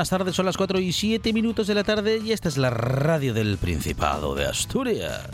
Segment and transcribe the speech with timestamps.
[0.00, 0.34] Buenas tardes.
[0.34, 3.58] Son las 4 y 7 minutos de la tarde y esta es la radio del
[3.58, 5.28] Principado de Asturias.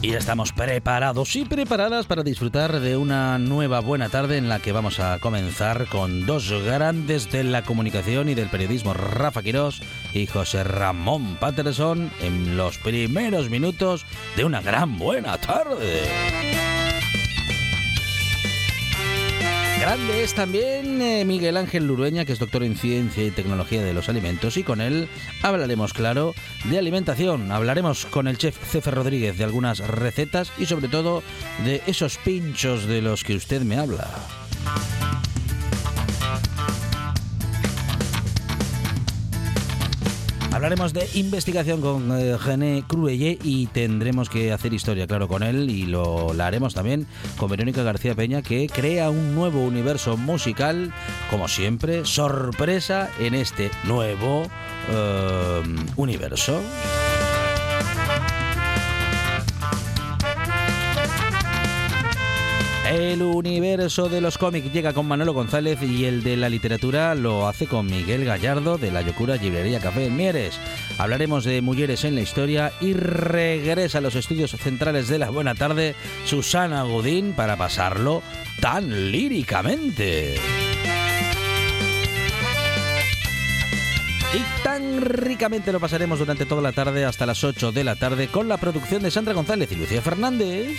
[0.00, 4.72] Y estamos preparados y preparadas para disfrutar de una nueva buena tarde en la que
[4.72, 9.82] vamos a comenzar con dos grandes de la comunicación y del periodismo, Rafa Quirós
[10.14, 16.69] y José Ramón Patterson, en los primeros minutos de una gran buena tarde.
[19.80, 23.94] Grande es también eh, Miguel Ángel Lurueña, que es doctor en Ciencia y Tecnología de
[23.94, 25.08] los Alimentos, y con él
[25.42, 27.50] hablaremos, claro, de alimentación.
[27.50, 31.22] Hablaremos con el chef Cefe Rodríguez de algunas recetas y sobre todo
[31.64, 34.06] de esos pinchos de los que usted me habla.
[40.60, 45.70] Hablaremos de investigación con eh, René Cruelle y tendremos que hacer historia, claro, con él
[45.70, 47.06] y lo haremos también
[47.38, 50.92] con Verónica García Peña que crea un nuevo universo musical,
[51.30, 54.42] como siempre, sorpresa en este nuevo
[54.90, 55.62] eh,
[55.96, 56.60] universo.
[62.90, 67.46] El universo de los cómics llega con Manolo González y el de la literatura lo
[67.46, 70.58] hace con Miguel Gallardo de la Yocura Librería Café en Mieres.
[70.98, 75.54] Hablaremos de mujeres en la historia y regresa a los estudios centrales de la Buena
[75.54, 75.94] Tarde
[76.24, 78.24] Susana Godín para pasarlo
[78.60, 80.34] tan líricamente.
[84.34, 88.26] Y tan ricamente lo pasaremos durante toda la tarde hasta las 8 de la tarde
[88.26, 90.76] con la producción de Sandra González y Lucía Fernández.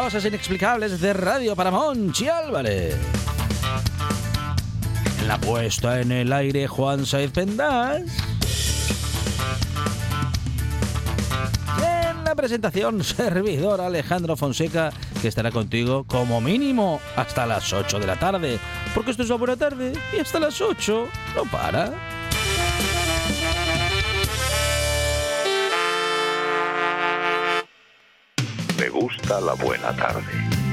[0.00, 2.96] Cosas inexplicables de Radio para Monchi Álvarez.
[5.20, 8.02] En la puesta en el aire Juan Saez Pendas.
[11.82, 18.06] En la presentación servidor Alejandro Fonseca, que estará contigo como mínimo hasta las 8 de
[18.06, 18.60] la tarde.
[18.94, 22.17] Porque esto es una buena tarde y hasta las 8 no para.
[29.08, 30.67] Gusta la buena tarde.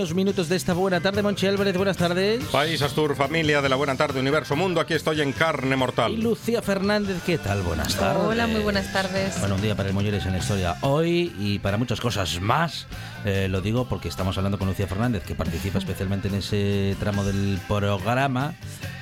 [0.00, 2.42] Primeros minutos de esta buena tarde, Monchi Álvarez, buenas tardes.
[2.46, 6.18] País Astur, familia de la buena tarde, universo, mundo, aquí estoy en carne Y mortal.
[6.18, 7.60] Lucía Fernández, ¿qué tal?
[7.60, 8.22] Buenas tardes.
[8.24, 9.38] Hola, muy buenas tardes.
[9.40, 12.86] Bueno, un día para el Molleres en la historia hoy y para muchas cosas más.
[13.26, 17.22] Eh, lo digo porque estamos hablando con Lucía Fernández, que participa especialmente en ese tramo
[17.22, 18.54] del programa,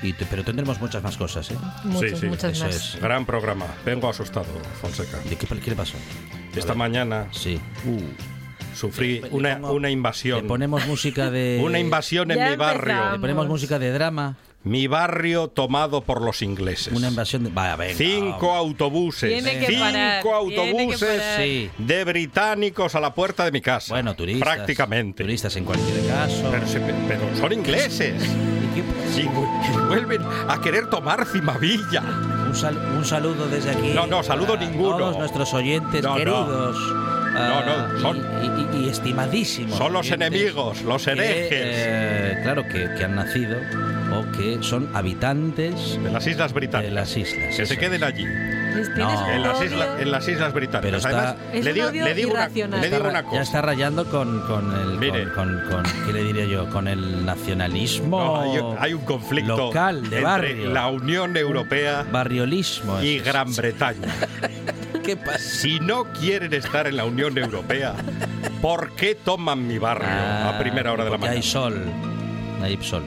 [0.03, 1.49] y te- pero tendremos muchas más cosas.
[1.51, 1.55] ¿eh?
[1.85, 2.75] Muchas, sí, muchas eso más.
[2.75, 3.01] es.
[3.01, 3.67] Gran programa.
[3.85, 4.47] Vengo asustado,
[4.81, 5.17] Fonseca.
[5.19, 5.95] ¿De qué, qué le pasó?
[6.53, 7.57] Esta mañana Sí.
[7.85, 8.01] Uh,
[8.75, 10.47] Sufrí Le una, pongo- una Le invasión.
[10.47, 11.59] ponemos música de.
[11.63, 12.81] Una invasión en Ya mi barrio.
[12.91, 13.11] empezamos.
[13.13, 14.37] Le ponemos música de drama.
[14.61, 16.91] Mi barrio tomado por los ingleses.
[16.93, 17.49] Una invasión de.
[17.49, 17.95] Vaya, venga.
[17.95, 19.29] Cinco autobuses.
[19.31, 20.29] Tiene que cinco parar, tiene que
[20.59, 21.37] autobuses parar.
[21.41, 21.69] Sí.
[21.77, 23.93] de británicos a la puerta de mi casa.
[23.93, 24.55] Bueno, turistas.
[24.55, 25.23] Prácticamente.
[25.23, 26.51] Turistas en cualquier caso.
[26.51, 26.65] Pero,
[27.07, 28.21] pero son ingleses.
[29.15, 29.27] ¿Y y
[29.87, 32.01] vuelven a querer tomar Cimavilla.
[32.47, 33.91] Un, sal- un saludo desde aquí.
[33.93, 34.97] No, no, saludo para ninguno.
[34.97, 36.15] Todos nuestros oyentes No, no.
[36.17, 36.77] queridos.
[36.77, 37.08] ah,
[37.39, 39.77] No, no, son- Y, y- y estimadísimos.
[39.77, 41.49] Son los enemigos, los que, herejes.
[41.51, 43.57] eh, claro, que, que han nacido
[44.13, 46.89] o que son habitantes De las Islas Británicas.
[46.89, 47.55] de las islas.
[47.55, 48.25] Que se queden allí.
[48.95, 49.09] No.
[49.09, 50.81] un En las, islas, en las Islas Británicas.
[50.81, 53.23] Pero está- Además, Es le un digo, odio le digo una, le digo una Ya
[53.23, 53.41] cosa.
[53.41, 54.97] está rayando con, con el.
[54.99, 55.23] Mire.
[55.33, 56.69] Con, con- con- ¿Qué le diría yo?
[56.69, 58.19] Con el nacionalismo.
[58.19, 60.69] No, hay, hay un conflicto local, de entre barrio.
[60.71, 63.01] la Unión Europea Barriolismo.
[63.01, 63.19] y.
[63.19, 64.07] Gran Bretaña.
[65.09, 65.39] ¿Qué pasa?
[65.39, 67.95] Si no quieren estar en la Unión Europea,
[68.61, 71.43] ¿por qué toman mi barrio a primera hora de la Ah, porque mañana?
[71.45, 71.83] hay sol.
[72.61, 73.03] Hay sol.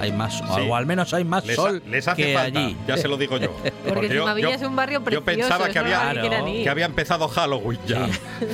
[0.00, 0.44] Hay más, Sí.
[0.68, 2.76] o al menos hay más Les, sol les hace que falta, allí.
[2.86, 3.50] ya se lo digo yo.
[3.88, 5.20] Porque yo- es un barrio precioso.
[5.20, 6.22] Yo pensaba que no había,
[6.62, 8.06] que había empezado Halloween ya.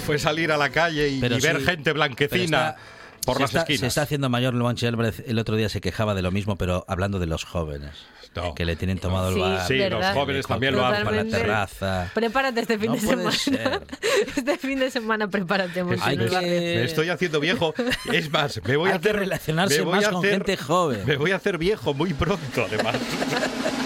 [0.07, 2.77] Fue salir a la calle y, ver sí, gente pero blanquecina está-
[3.25, 3.81] por se las está, esquinas.
[3.81, 5.23] Se está haciendo mayor Luanchi Álvarez.
[5.27, 7.91] El otro día se quejaba de lo mismo, pero hablando de los jóvenes.
[8.35, 8.53] No.
[8.57, 9.65] Que le tienen tomado el bar.
[9.69, 11.31] Sí, los jóvenes también lo Para hacen.
[11.31, 12.11] la terraza.
[12.15, 13.63] Prepárate este fin No de puede semana.
[13.71, 13.83] ser.
[14.37, 15.73] Este fin de semana prepárate.
[15.75, 15.85] que-.
[15.85, 17.73] Me estoy haciendo viejo.
[18.13, 19.21] Es más, me voy Hay a que hacer.
[19.21, 21.03] relacionarse me voy más a con hacer- gente joven.
[21.07, 22.97] Me voy a hacer viejo muy pronto, además.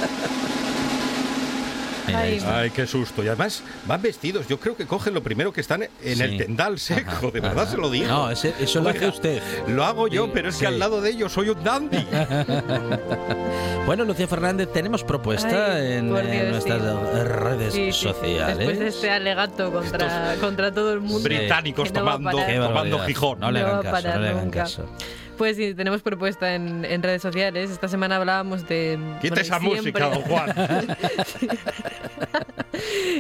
[2.15, 3.23] Ay, qué susto.
[3.23, 4.47] Y además van vestidos.
[4.49, 6.23] Yo creo que cogen lo primero que están en Sí.
[6.23, 7.11] el tendal seco.
[7.11, 7.71] Ajá, de verdad ajá.
[7.73, 8.07] se lo digo.
[8.07, 9.43] No, ese- eso lo hace usted.
[9.69, 10.67] Lo hago yo, Sí, pero es que sí.
[10.67, 11.99] al lado de ellos soy un dandy.
[13.87, 17.19] Bueno, Lucía Fernández, tenemos propuesta Ay, en, nuestras sí.
[17.25, 18.09] redes Sí, sí, sí.
[18.09, 18.59] sociales.
[18.59, 21.23] Después de este alegato contra, contra todo el mundo.
[21.27, 22.99] Británicos no tomando, tomando.
[23.01, 23.41] Gijón.
[23.41, 24.87] No le hagan caso, no le hagan caso.
[25.39, 27.71] Pues sí, tenemos propuesta en, en redes sociales.
[27.71, 28.99] Esta semana hablábamos de.
[29.23, 30.97] Quita bueno, esa siempre- música, don Juan.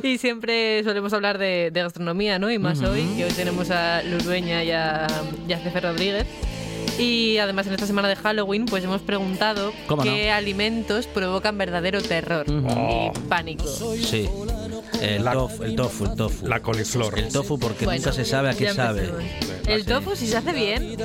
[0.02, 2.50] y siempre solemos hablar de, de gastronomía, ¿no?
[2.50, 5.06] Y más hoy, que hoy tenemos a Lurueña y a,
[5.46, 6.26] y a Cefe Rodríguez.
[6.98, 10.10] Y además en esta semana de Halloween, pues hemos preguntado ¿Cómo no?
[10.10, 13.12] qué alimentos provocan verdadero terror Ujú.
[13.14, 13.64] y pánico.
[13.68, 14.28] Sí.
[15.00, 16.46] El, La- tofu, el tofu, el tofu.
[16.48, 17.16] La coliflor.
[17.16, 19.10] El tofu porque Bueno, nunca se sabe a qué sabe.
[19.68, 20.96] El tofu, si se hace bien.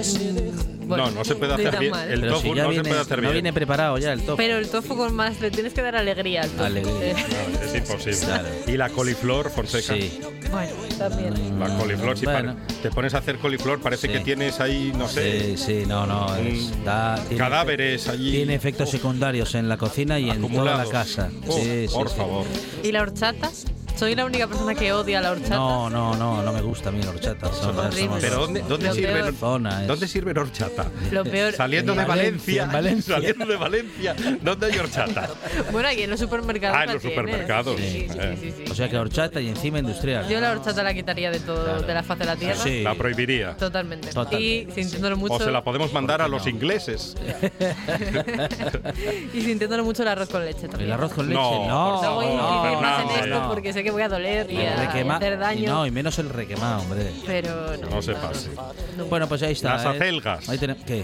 [0.84, 1.92] Mm, bueno, No, no se puede hacer bien.
[1.92, 2.10] mal.
[2.12, 3.34] El Pero tofu si no viene, se puede hacer no bien.
[3.34, 4.38] viene preparado ya el tofu.
[4.38, 6.64] Pero el tofu con más, le tienes que dar alegría al tofu.
[6.64, 6.94] Alegría.
[7.12, 7.16] Eh,
[7.54, 8.18] No, es imposible.
[8.20, 8.48] Claro.
[8.68, 9.94] Y la coliflor, Fonseca.
[9.94, 10.20] Sí.
[10.52, 11.60] bueno, también.
[11.60, 12.56] La coliflor, si Bueno.
[12.82, 14.14] te pones a hacer coliflor, parece Sí.
[14.14, 16.36] que tienes ahí, no sé, Sí, sí, no, no.
[16.38, 18.32] es- Un- da- tiene cadáveres allí.
[18.32, 21.30] Tiene efectos secundarios en la cocina y en toda la casa.
[21.48, 22.16] Oh, Sí, por sí.
[22.18, 22.46] favor.
[22.84, 23.50] ¿Y la horchata?
[23.96, 25.56] Soy la única persona que odia la horchata.
[25.56, 27.54] No, no, no, no me gusta a mí la horchata.
[27.54, 28.02] Son- Horrible.
[28.06, 29.34] somos- Pero ¿dónde, dónde peor.
[29.36, 30.88] Zona es- ¿Dónde sirven horchata?
[31.12, 31.54] Lo peor.
[31.54, 33.16] Saliendo En de Valencia, Valencia, en Valencia.
[33.16, 35.30] saliendo de Valencia, ¿dónde hay horchata?
[35.72, 36.76] Bueno, aquí en los supermercados.
[36.78, 37.18] Ah, en la los tienes.
[37.20, 37.76] supermercados.
[37.80, 38.38] Sí, sí, Eh.
[38.42, 38.72] sí, sí, sí.
[38.72, 40.28] O sea que horchata y encima industrial.
[40.28, 41.82] Yo la horchata la quitaría de todo, Claro.
[41.84, 42.56] de la faz de la tierra.
[42.62, 42.82] Sí.
[42.82, 43.56] La prohibiría.
[43.56, 44.10] Totalmente.
[44.10, 44.44] Totalmente.
[44.44, 45.36] Y sintiéndolo mucho.
[45.36, 46.50] O se la podemos mandar a los no?
[46.50, 47.16] ingleses.
[49.34, 50.86] y sintiéndolo mucho el arroz con leche también.
[50.90, 52.02] El arroz con leche, No, no.
[52.02, 53.50] No voy a No, incidir más en Fernando, esto no.
[53.50, 55.72] porque sé que voy a doler y El a requema- hacer y daño.
[55.74, 57.12] No, y menos el requemado, hombre.
[57.26, 57.90] Pero no.
[57.90, 58.50] No se pase.
[58.98, 59.06] no.
[59.06, 59.74] Bueno, pues ahí está.
[59.76, 59.90] Las ¿eh?
[59.90, 60.50] acelgas.
[60.50, 60.84] Ahí tenemos.
[60.84, 61.04] ¿Qué?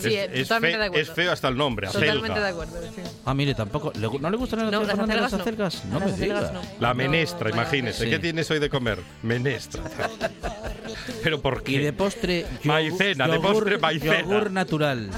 [0.00, 1.02] Sí, es, es totalmente fe- de acuerdo.
[1.02, 2.40] es feo hasta el nombre, Totalmente acelga.
[2.42, 2.82] de acuerdo.
[2.94, 3.02] sí.
[3.24, 3.92] Ah, mire, tampoco.
[3.98, 5.20] ¿le gu- ¿No le gustan No, las acelgas?
[5.20, 5.38] las no.
[5.40, 5.84] acelgas?
[5.86, 6.52] No Las me digas.
[6.52, 6.60] no.
[6.80, 8.04] La No, menestra, imagínese.
[8.04, 8.10] Sí.
[8.10, 8.98] ¿Qué tienes hoy de comer?
[9.22, 9.84] Menestra.
[11.22, 11.92] ¿Pero por Y de qué?
[11.92, 12.46] postre.
[12.62, 14.20] yogur- Maicena, de yogur- postre maicena.
[14.22, 15.10] Yogur natural.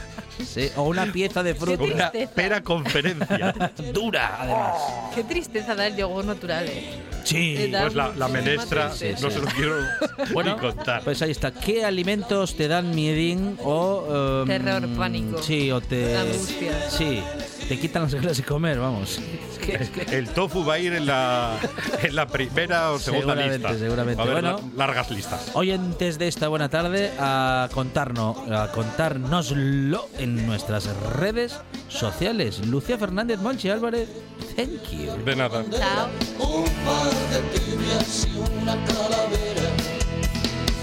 [0.46, 1.82] Sí, o una pieza de fruta.
[1.84, 3.54] Una pera conferencia.
[3.92, 4.74] dura, además.
[5.14, 7.00] Qué tristeza da el yogur natural, eh.
[7.24, 7.68] Sí.
[7.78, 9.20] Pues la, la menestra, tristeza.
[9.26, 9.74] no se lo quiero
[10.32, 11.02] Bueno, ni contar.
[11.02, 11.50] pues ahí está.
[11.52, 14.42] ¿Qué alimentos te dan miedín o...
[14.42, 15.42] em, Terror, pánico.
[15.42, 16.16] Sí, o te...
[16.16, 16.88] Angustia.
[16.90, 17.22] Sí,
[17.68, 19.18] te quitan las ganas de comer, vamos.
[19.52, 21.58] Es que- es que- El tofu va a ir en la,
[22.02, 23.78] en la primera o segunda Seguramente, lista.
[23.78, 24.22] seguramente.
[24.22, 24.60] Haber Bueno.
[24.72, 25.50] la- largas listas.
[25.52, 30.86] Oyentes de esta buena tarde, a contarnos, a contárnoslo en nuestras
[31.18, 31.58] redes
[31.88, 32.66] sociales.
[32.66, 34.08] Lucía Fernández, Monchi Álvarez,
[34.56, 35.24] thank you.
[35.24, 35.64] De nada.
[35.70, 36.08] Chao.
[36.38, 39.70] un par de tibias y una calavera.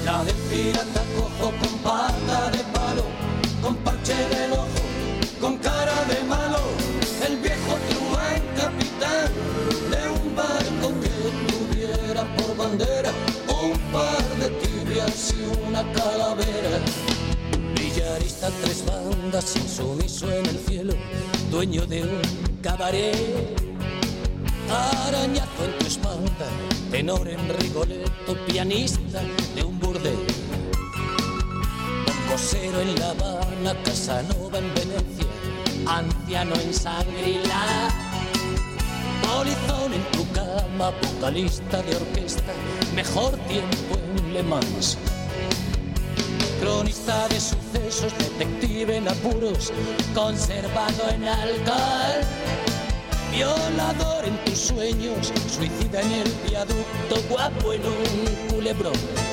[0.06, 3.06] La del pirata cojo con pata de palo,
[3.62, 4.14] con parche
[4.46, 4.68] el ojo,
[5.42, 6.60] con cara de malo.
[7.28, 9.32] El viejo truán capitán
[9.92, 11.10] de un barco que
[11.52, 13.12] tuviera por bandera
[13.64, 17.15] un par de tibias y una calavera.
[17.96, 20.94] Villarista tres bandas, insumiso en el cielo,
[21.50, 22.22] dueño de un
[22.62, 23.16] cabaret.
[24.70, 26.48] Arañazo en tu espalda,
[26.92, 29.22] tenor en Rigoletto, pianista
[29.56, 30.18] de un burdel.
[32.30, 35.28] Rosero en La Habana, Casanova en Venecia,
[35.88, 37.94] anciano en Sangrila.
[39.22, 42.52] Polizón en tu cama, vocalista de orquesta,
[42.94, 44.98] mejor tiempo en Le Mans.
[46.66, 49.72] Cronista de sucesos, detective en apuros,
[50.16, 52.22] conservado en alcohol.
[53.32, 59.25] Violador en tus sueños, suicida en el viaducto, guapo en un culebrón.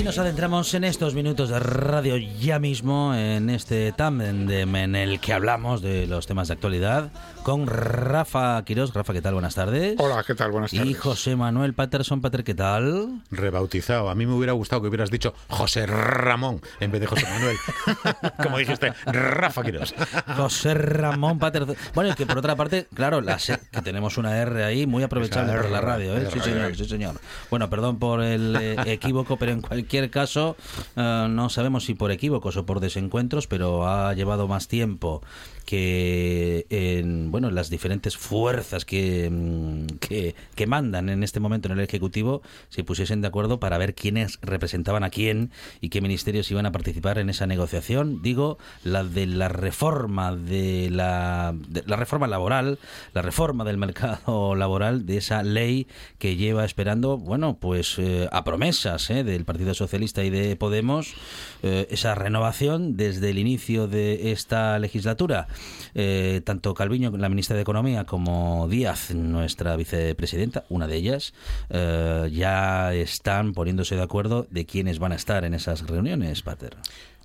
[0.00, 5.20] Y nos adentramos en estos minutos de radio ya mismo, en este tándem en el
[5.20, 8.94] que hablamos de los temas de actualidad, con Rafa Quiroz.
[8.94, 9.34] Rafa, ¿qué tal?
[9.34, 9.96] Buenas tardes.
[9.98, 10.52] Hola, ¿qué tal?
[10.52, 10.88] Buenas tardes.
[10.88, 12.22] Y José Manuel Patterson.
[12.22, 13.20] Pater, ¿qué tal?
[13.30, 14.08] Rebautizado.
[14.08, 17.56] A mí me hubiera gustado que hubieras dicho José Ramón en vez de José Manuel.
[18.42, 19.94] Como dijiste, Rafa Quiroz.
[20.34, 21.76] José Ramón Patterson.
[21.94, 25.52] Bueno, y que por otra parte, claro, la que tenemos una R ahí muy aprovechable
[25.52, 26.22] por la radio, ¿eh?
[26.22, 26.74] R, Sí, señor, R.
[26.74, 27.20] sí, señor.
[27.50, 30.56] Bueno, perdón por el eh, equívoco, pero en cualquier caso,
[30.96, 35.22] eh, no sabemos si por equívocos o por desencuentros, pero ha llevado más tiempo
[35.70, 41.78] que en bueno las diferentes fuerzas que, mm, que, que mandan en este momento en
[41.78, 46.50] el Ejecutivo se pusiesen de acuerdo para ver quiénes representaban a quién y qué ministerios
[46.50, 48.20] iban a participar en esa negociación.
[48.20, 51.54] Digo, la de la reforma de la,
[51.86, 52.80] la reforma laboral,
[53.14, 55.86] la reforma del mercado laboral, de esa ley
[56.18, 61.14] que lleva esperando, bueno, pues eh, a promesas eh, del Partido Socialista y de Podemos,
[61.62, 65.46] eh, esa renovación desde el inicio de esta legislatura.
[65.94, 71.34] Eh, tanto Calviño, la ministra de Economía, como Díaz, nuestra vicepresidenta, una de ellas,
[71.70, 76.76] eh, ya están poniéndose de acuerdo de quiénes van a estar en esas reuniones, Pater.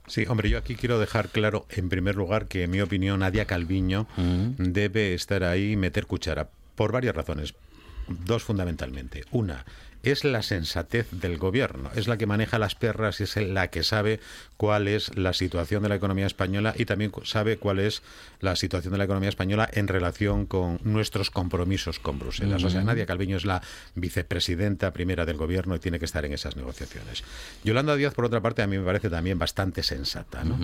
[0.07, 3.45] Sí, hombre, yo aquí quiero dejar claro, en primer lugar, que en mi opinión Nadia
[3.45, 4.07] Calviño
[4.57, 7.55] debe estar ahí y meter cuchara, por varias razones.
[8.07, 9.23] Dos fundamentalmente.
[9.31, 9.65] Una,
[10.11, 13.83] es la sensatez del gobierno, es la que maneja las perras y es la que
[13.83, 14.19] sabe
[14.57, 18.01] cuál es la situación de la economía española y también sabe cuál es
[18.39, 22.63] la situación de la economía española en relación con nuestros compromisos con Bruselas.
[22.63, 23.61] O sea, Nadia Calviño es la
[23.95, 27.23] vicepresidenta primera del gobierno y tiene que estar en esas negociaciones.
[27.63, 30.43] Yolanda Díaz, por otra parte, a mí me parece también bastante sensata.
[30.43, 30.57] ¿no?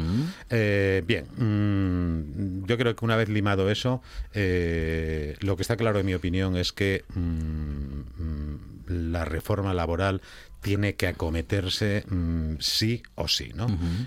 [0.50, 4.01] Eh, bien, mm, yo creo que una vez limado eso,
[4.33, 10.21] eh, lo que está claro en mi opinión es que mm, mm, la reforma laboral
[10.62, 13.65] tiene que acometerse mm, sí o sí, ¿no?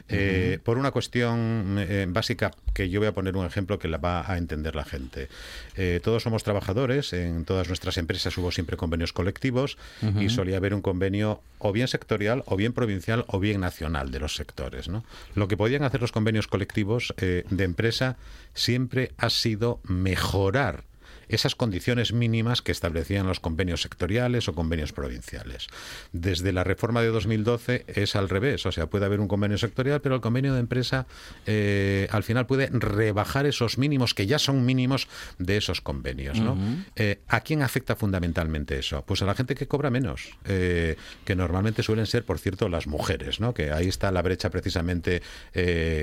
[0.08, 3.98] Eh, por una cuestión eh, básica que yo voy a poner un ejemplo que la
[3.98, 5.28] va a entender la gente.
[5.76, 9.76] Eh, todos somos trabajadores, en todas nuestras empresas hubo siempre convenios colectivos
[10.20, 14.20] y solía haber un convenio o bien sectorial, o bien provincial, o bien nacional de
[14.20, 15.04] los sectores, ¿no?
[15.34, 18.16] Lo que podían hacer los convenios colectivos de empresa
[18.54, 20.84] siempre ha sido mejorar
[21.28, 25.68] esas condiciones mínimas que establecían los convenios sectoriales o convenios provinciales.
[26.12, 30.00] Desde la reforma de 2012 es al revés, o sea, puede haber un convenio sectorial,
[30.00, 31.06] pero el convenio de empresa
[31.46, 36.40] eh, al final puede rebajar esos mínimos que ya son mínimos de esos convenios.
[36.40, 36.56] ¿no?
[36.96, 39.02] Eh, ¿A quién afecta fundamentalmente eso?
[39.06, 42.86] Pues a la gente que cobra menos, eh, que normalmente suelen ser, por cierto, las
[42.86, 43.54] mujeres, ¿no?
[43.54, 45.22] que ahí está la brecha precisamente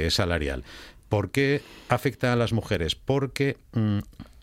[0.09, 0.63] salarial.
[1.09, 2.95] ¿Por qué afecta a las mujeres?
[2.95, 3.99] Porque mm,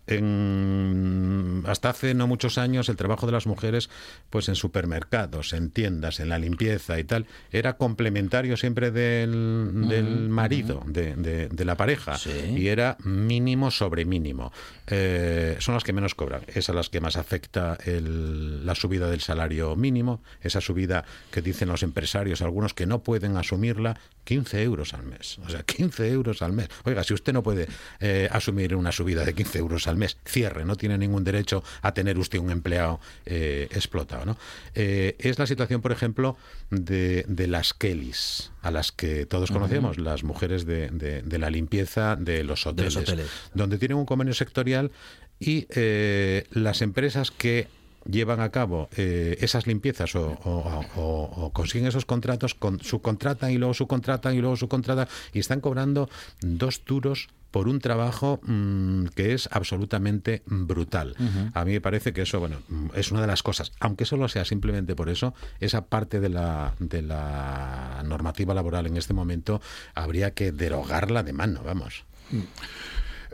[0.09, 3.91] en- hasta hace no muchos años el trabajo de las mujeres
[4.31, 10.29] pues en supermercados, en tiendas, en la limpieza y tal, era complementario siempre del, del
[10.29, 12.31] marido, de, de- de la pareja, Sí.
[12.57, 14.53] y era mínimo sobre mínimo.
[14.87, 19.09] Eh, son las que menos cobran, es a las que más afecta el- la subida
[19.11, 24.62] del salario mínimo, esa subida que dicen los empresarios, algunos que no pueden asumirla, 15
[24.62, 25.38] euros al mes.
[25.47, 26.69] O sea, 15 euros al mes.
[26.85, 27.67] Oiga, si usted no puede
[28.00, 31.93] eh, asumir una subida de 15 euros al mes, cierre, no tiene ningún derecho a
[31.95, 34.25] tener usted un empleado eh, explotado.
[34.26, 34.37] ¿no?
[34.75, 36.37] Eh, es la situación, por ejemplo,
[36.71, 41.50] de, de las Kellys, a las que todos conocemos, las mujeres de, de- de la
[41.50, 43.26] limpieza de los De hoteles, los hoteles.
[43.55, 44.90] donde tienen un convenio sectorial
[45.40, 47.69] y eh, las empresas que
[48.11, 53.50] llevan a cabo eh, esas limpiezas o, o- o- o consiguen esos contratos, con, subcontratan
[53.53, 56.09] y luego subcontratan y luego subcontratan y están cobrando
[56.41, 61.15] dos duros por un trabajo mm, que es absolutamente brutal.
[61.55, 64.29] A mí me parece que eso, bueno, mm, es una de las cosas, aunque solo
[64.29, 69.62] sea simplemente por eso, esa parte de la, de la normativa laboral en este momento
[69.95, 72.05] habría que derogarla de mano, vamos.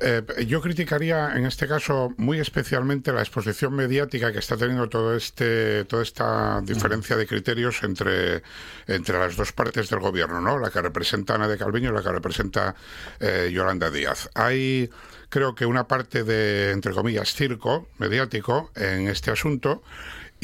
[0.06, 5.16] Eh, yo criticaría en este caso muy especialmente la exposición mediática que está teniendo todo
[5.16, 8.42] este, toda esta diferencia de criterios entre,
[8.86, 10.58] entre las dos partes del gobierno, ¿no?
[10.58, 12.74] La que representa Ana de Calviño y la que representa
[13.18, 14.28] eh, Yolanda Díaz.
[14.34, 14.90] Hay,
[15.30, 19.82] creo que una parte de, entre comillas, circo mediático en este asunto.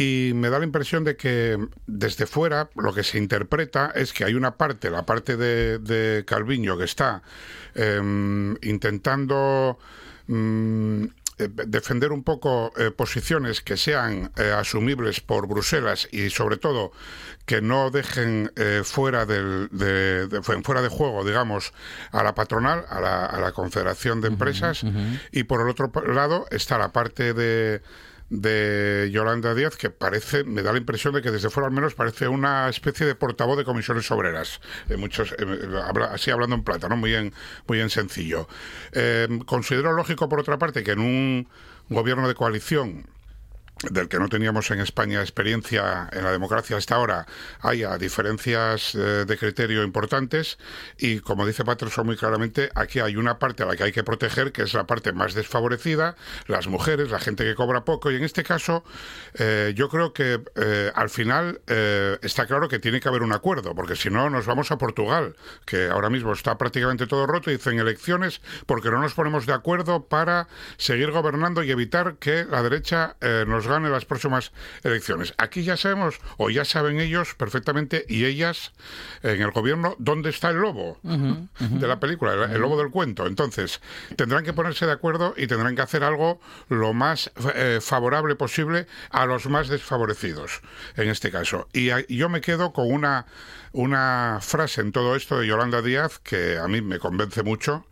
[0.01, 4.25] Y me da la impresión de que desde fuera lo que se interpreta es que
[4.25, 7.23] hay una parte, la parte de, de Calviño, que está
[7.75, 9.79] em, intentando
[10.27, 11.05] mm,
[11.39, 16.93] eh, defender un poco eh, posiciones que sean eh, asumibles por Bruselas y sobre todo
[17.47, 18.53] que no dejen
[18.85, 21.73] fuera del, de, de- fuera de juego digamos
[22.13, 24.85] a la patronal a la, a la confederación de empresas
[25.33, 27.83] y por el otro lado está la parte de
[28.31, 31.95] de Yolanda Díaz que parece, me da la impresión de que desde fuera al menos
[31.95, 36.63] parece una especie de portavoz de comisiones obreras, eh, muchos, eh, habla- así hablando en
[36.65, 36.97] plata, ¿no?
[36.97, 37.35] muy en,
[37.67, 38.49] muy en sencillo.
[38.93, 41.49] Eh, considero lógico, por otra parte, que en un
[41.89, 43.07] gobierno de coalición
[43.89, 47.27] del que no teníamos en España experiencia en la democracia hasta ahora,
[47.61, 50.59] haya diferencias eh, de criterio importantes
[50.99, 54.05] y, como dice Patterson muy claramente, aquí hay una parte a la que hay que
[54.05, 56.15] proteger, que es la parte más desfavorecida,
[56.47, 58.85] las mujeres, la gente que cobra poco, y en este caso
[59.35, 61.61] eh, yo creo que eh, al final
[62.23, 65.37] está claro que tiene que haber un acuerdo, porque si no nos vamos a Portugal,
[65.65, 69.53] que ahora mismo está prácticamente todo roto, y dicen elecciones porque no nos ponemos de
[69.53, 74.53] acuerdo para seguir gobernando y evitar que la derecha nos gane las próximas
[74.85, 75.33] elecciones.
[75.39, 78.73] Aquí ya sabemos, o ya saben ellos perfectamente, y ellas
[79.23, 83.27] en el gobierno, dónde está el lobo de la película, el, el lobo del cuento.
[83.27, 83.81] Entonces,
[84.17, 88.87] tendrán que ponerse de acuerdo y tendrán que hacer algo lo más eh, favorable posible
[89.11, 90.61] a los más desfavorecidos,
[90.97, 91.69] en este caso.
[91.73, 93.27] Y a- yo me quedo con una,
[93.73, 97.87] una frase en todo esto de Yolanda Díaz que a mí me convence mucho,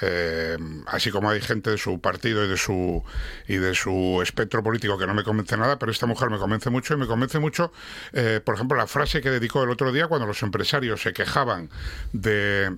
[0.00, 3.02] eh, así como hay gente de su partido y de su,
[3.48, 6.70] y de su espectro político que no me convence nada, pero esta mujer me convence
[6.70, 7.72] mucho y me convence mucho,
[8.12, 11.70] eh, por ejemplo, la frase que dedicó el otro día cuando los empresarios se quejaban
[12.12, 12.76] de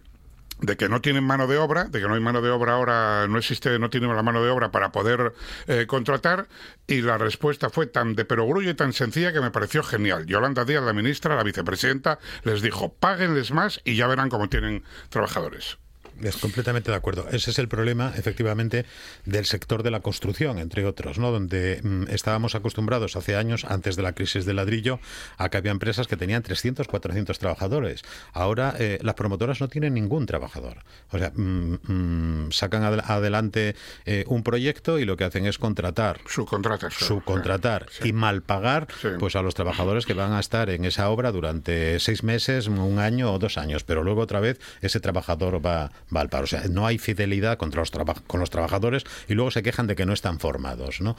[0.61, 3.27] de que no tienen mano de obra, de que no hay mano de obra ahora,
[3.29, 5.35] no existe, no tienen la mano de obra para poder
[5.67, 6.49] eh, contratar,
[6.87, 10.27] y la respuesta fue tan de perogrullo y tan sencilla que me pareció genial.
[10.27, 14.83] Yolanda Díaz, la ministra, la vicepresidenta, les dijo, páguenles más y ya verán cómo tienen
[15.11, 15.79] trabajadores.
[16.23, 17.27] Es completamente de acuerdo.
[17.31, 18.85] Ese es el problema, efectivamente,
[19.25, 21.31] del sector de la construcción, entre otros, ¿no?
[21.31, 24.99] Donde mm, estábamos acostumbrados hace años, antes de la crisis del ladrillo,
[25.37, 28.03] a que había empresas que tenían 300, 400 trabajadores.
[28.33, 30.79] Ahora eh, las promotoras no tienen ningún trabajador.
[31.11, 33.75] O sea, mm, mm, sacan adel- adelante
[34.05, 36.95] eh, un proyecto y lo que hacen es contratar Subcontratas.
[36.95, 39.09] subcontratar y mal pagar Sí.
[39.19, 42.99] pues a los trabajadores que van a estar en esa obra durante seis meses, un
[42.99, 46.45] año o dos años, pero luego otra vez ese trabajador va, va al paro.
[46.45, 47.91] O sea, no hay fidelidad contra los
[48.27, 51.17] con los trabajadores y luego se quejan de que no están formados, ¿no?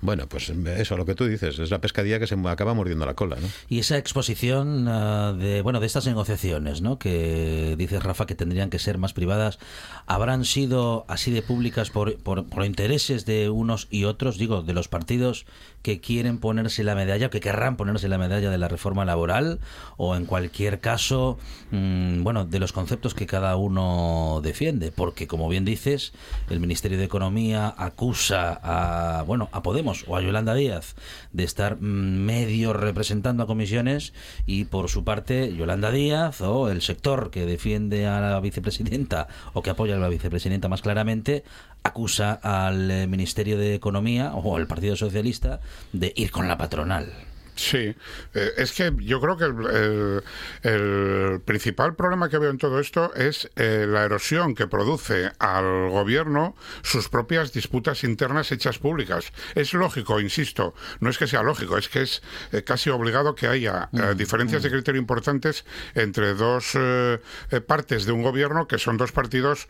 [0.00, 3.14] Bueno, pues eso, lo que tú dices, es la pescadilla que se acaba mordiendo la
[3.14, 3.48] cola, ¿no?
[3.68, 6.98] Y esa exposición ah, de bueno de estas negociaciones, ¿no?
[6.98, 9.58] Que dices Rafa que tendrían que ser más privadas,
[10.06, 14.72] habrán sido así de públicas por, por, por intereses de unos y otros, digo, de
[14.72, 15.46] los partidos
[15.82, 19.60] que quieren ponerse la medalla, que querrán ponerse la medalla de la reforma laboral,
[19.96, 21.38] o en cualquier caso,
[21.70, 24.05] mm, bueno, de los conceptos que cada uno
[24.42, 26.12] defiende, porque como bien dices,
[26.50, 30.94] el Ministerio de Economía acusa a bueno a Podemos o a Yolanda Díaz
[31.32, 34.12] de estar medio representando a comisiones
[34.46, 39.62] y por su parte Yolanda Díaz o el sector que defiende a la vicepresidenta o
[39.62, 41.44] que apoya a la vicepresidenta más claramente
[41.82, 45.60] acusa al Ministerio de Economía o al Partido Socialista
[45.92, 47.12] de ir con la patronal.
[47.58, 47.94] Sí,
[48.34, 50.22] eh, es que yo creo que el, el-
[50.62, 55.88] el principal problema que veo en todo esto es eh, la erosión que produce al
[55.88, 59.32] gobierno sus propias disputas internas hechas públicas.
[59.54, 63.46] Es lógico, insisto, no es que sea lógico, es que es eh, casi obligado que
[63.46, 65.64] haya eh, diferencias de criterio importantes
[65.94, 66.76] entre dos
[67.66, 69.66] partes de un gobierno que son dos partidos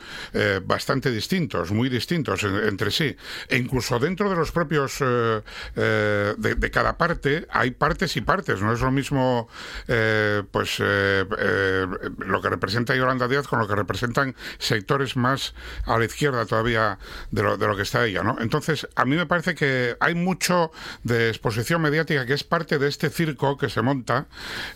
[0.65, 3.17] bastante distintos, muy distintos en- entre sí.
[3.49, 5.41] E incluso dentro de los propios eh,
[5.77, 8.61] eh, de, de cada parte hay partes y partes.
[8.61, 9.49] No es lo mismo
[9.89, 11.87] eh, pues eh, eh,
[12.19, 16.99] lo que representa Yolanda Díaz con lo que representan sectores más a la izquierda todavía
[17.31, 18.23] de lo, de lo que está ella.
[18.23, 18.37] ¿no?
[18.41, 20.71] Entonces, a mí me parece que hay mucho
[21.05, 24.27] de exposición mediática que es parte de este circo que se monta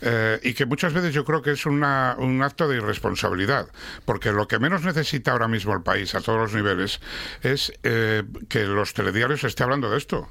[0.01, 3.69] eh, y que muchas veces yo creo que es una, un acto de irresponsabilidad.
[4.05, 7.01] Porque lo que menos necesita ahora mismo el país a todos los niveles
[7.43, 10.29] es que los telediarios esté hablando de esto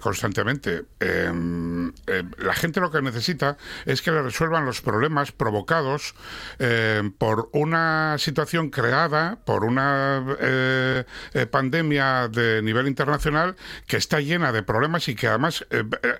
[0.00, 0.84] constantemente.
[1.00, 6.14] Eh, eh, la gente lo que necesita es que le resuelvan los problemas provocados
[6.58, 11.04] eh, por una situación creada, por una eh,
[11.50, 15.66] pandemia de nivel internacional que está llena de problemas y que además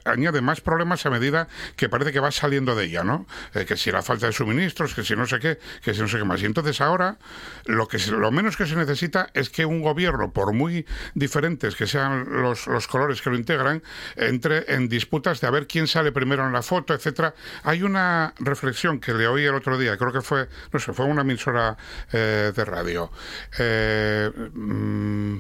[0.04, 3.26] añade más problemas a medida que parece que va saliendo de ella, ¿no?
[3.52, 6.18] Que si la falta de suministros, que si no sé qué, que si no sé
[6.18, 6.42] qué más.
[6.42, 7.18] Y entonces ahora
[7.64, 11.87] lo que lo menos que se necesita es que un gobierno, por muy diferentes que
[11.87, 13.83] sean los, los colores que lo integran,
[14.16, 17.35] entre en disputas de a quién sale primero en la foto, etcétera.
[17.62, 21.07] Hay una reflexión que le oí el otro día, creo que fue, no sé, fue
[21.07, 21.77] una emisora
[22.12, 23.11] eh, de radio.
[23.59, 25.38] Eh, mm,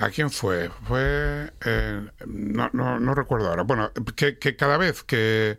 [0.00, 0.70] ¿A quién fue?
[0.86, 1.52] Fue.
[1.64, 3.62] eh, no, no, no recuerdo ahora.
[3.64, 5.58] Bueno, que cada vez que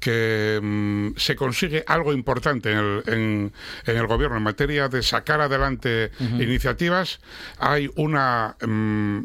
[0.00, 3.52] que mm, se consigue algo importante en el, en,
[3.86, 7.20] en el gobierno en materia de sacar adelante iniciativas,
[7.58, 9.20] hay una mm,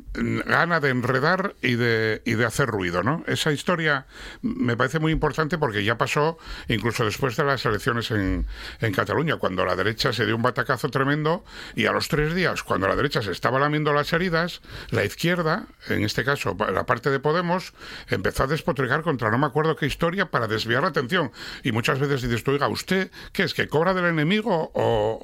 [0.46, 3.04] gana de enredar y de, y de hacer ruido.
[3.04, 3.24] ¿no?
[3.28, 4.06] Esa historia
[4.42, 8.46] me parece muy importante porque ya pasó incluso después de las elecciones en,
[8.82, 12.64] en Cataluña, cuando la derecha se dio un batacazo tremendo y a los tres días,
[12.64, 17.10] cuando la derecha se estaba lamiendo las heridas, la izquierda, en este caso la parte
[17.10, 17.74] de Podemos,
[18.10, 21.32] empezó a despotricar contra no me acuerdo qué historia para desviar la atención.
[21.64, 23.54] Y muchas veces dices tú, oiga, ¿usted qué es?
[23.54, 25.20] ¿Que cobra del enemigo o,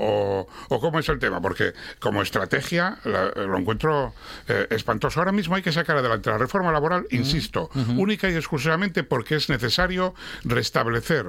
[0.70, 1.42] o- o cómo es el tema?
[1.42, 4.14] Porque como estrategia la- lo encuentro
[4.48, 5.20] eh, espantoso.
[5.20, 9.50] Ahora mismo hay que sacar adelante la reforma laboral, insisto, única y exclusivamente porque es
[9.50, 11.26] necesario restablecer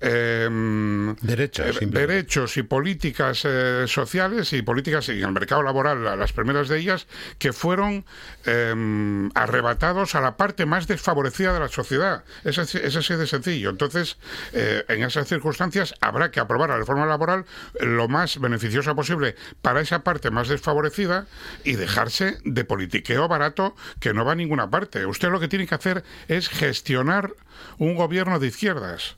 [0.00, 6.16] eh, Derechos, eh, derechos y políticas eh, sociales y políticas en el mercado laboral, la-
[6.16, 7.06] las primeras de ellas,
[7.38, 8.04] que fueron
[8.46, 12.24] eh, arrebatados a la parte más desfavorecida de la sociedad.
[12.44, 14.18] Es así, es de Entonces,
[14.52, 17.44] eh, en esas circunstancias habrá que aprobar la reforma laboral
[17.80, 21.26] lo más beneficiosa posible para esa parte más desfavorecida
[21.64, 25.06] y dejarse de politiqueo barato que no va a ninguna parte.
[25.06, 27.34] Usted lo que tiene que hacer es gestionar
[27.78, 29.16] un gobierno de izquierdas.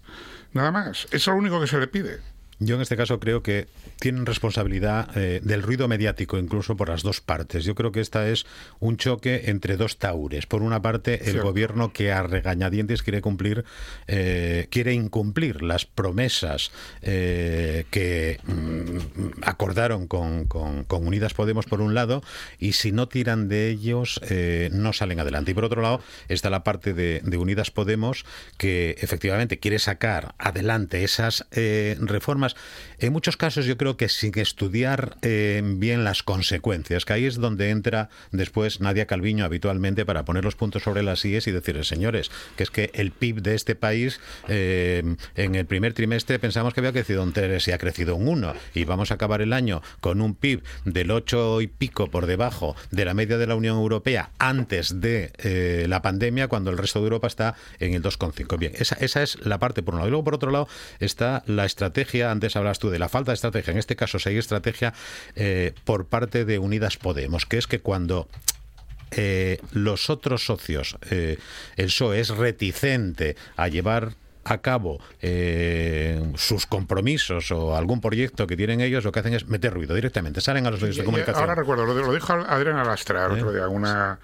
[0.52, 1.04] Nada más.
[1.06, 2.20] Eso es lo único que se le pide.
[2.62, 3.66] Yo en este caso creo que
[4.00, 7.64] tienen responsabilidad eh, del ruido mediático incluso por las dos partes.
[7.64, 8.44] Yo creo que esta es
[8.80, 10.44] un choque entre dos taures.
[10.46, 13.64] Por una parte, el gobierno que a regañadientes quiere cumplir,
[14.06, 16.70] eh, quiere incumplir las promesas
[17.00, 22.22] eh, que mm, acordaron con, con- con Unidas Podemos por un lado
[22.58, 25.50] y si no tiran de ellos eh, no salen adelante.
[25.52, 28.24] Y por otro lado está la parte de, de Unidas Podemos
[28.58, 31.96] que efectivamente quiere sacar adelante esas eh,
[32.98, 37.36] En muchos casos yo creo que sin estudiar eh, bien las consecuencias, que ahí es
[37.36, 41.88] donde entra después Nadia Calviño habitualmente para poner los puntos sobre las IES y decirles,
[41.88, 46.74] señores, que es que el PIB de este país eh, en el primer trimestre pensamos
[46.74, 49.52] que había crecido un 3 y ha crecido un 1 y vamos a acabar el
[49.52, 53.54] año con un PIB del 8 y pico por debajo de la media de la
[53.54, 58.02] Unión Europea antes de eh, la pandemia cuando el resto de Europa está en el
[58.02, 58.58] 2,5.
[58.58, 60.08] Bien, esa, esa es la parte por un lado.
[60.08, 63.34] Y luego por otro lado está la estrategia, antes hablas tú de la falta de
[63.34, 64.94] estrategia, en este caso si hay estrategia
[65.36, 68.28] eh, por parte de Unidas Podemos, que es que cuando
[69.10, 71.36] eh, los otros socios, eh,
[71.76, 74.14] el PSOE es reticente a llevar
[74.50, 79.46] a cabo eh, sus compromisos o algún proyecto que tienen ellos, lo que hacen es
[79.48, 80.40] meter ruido directamente.
[80.40, 81.40] Salen a los medios de comunicación.
[81.40, 84.18] Ahora recuerdo, lo, lo dijo Adriana Lastra el otro día, una,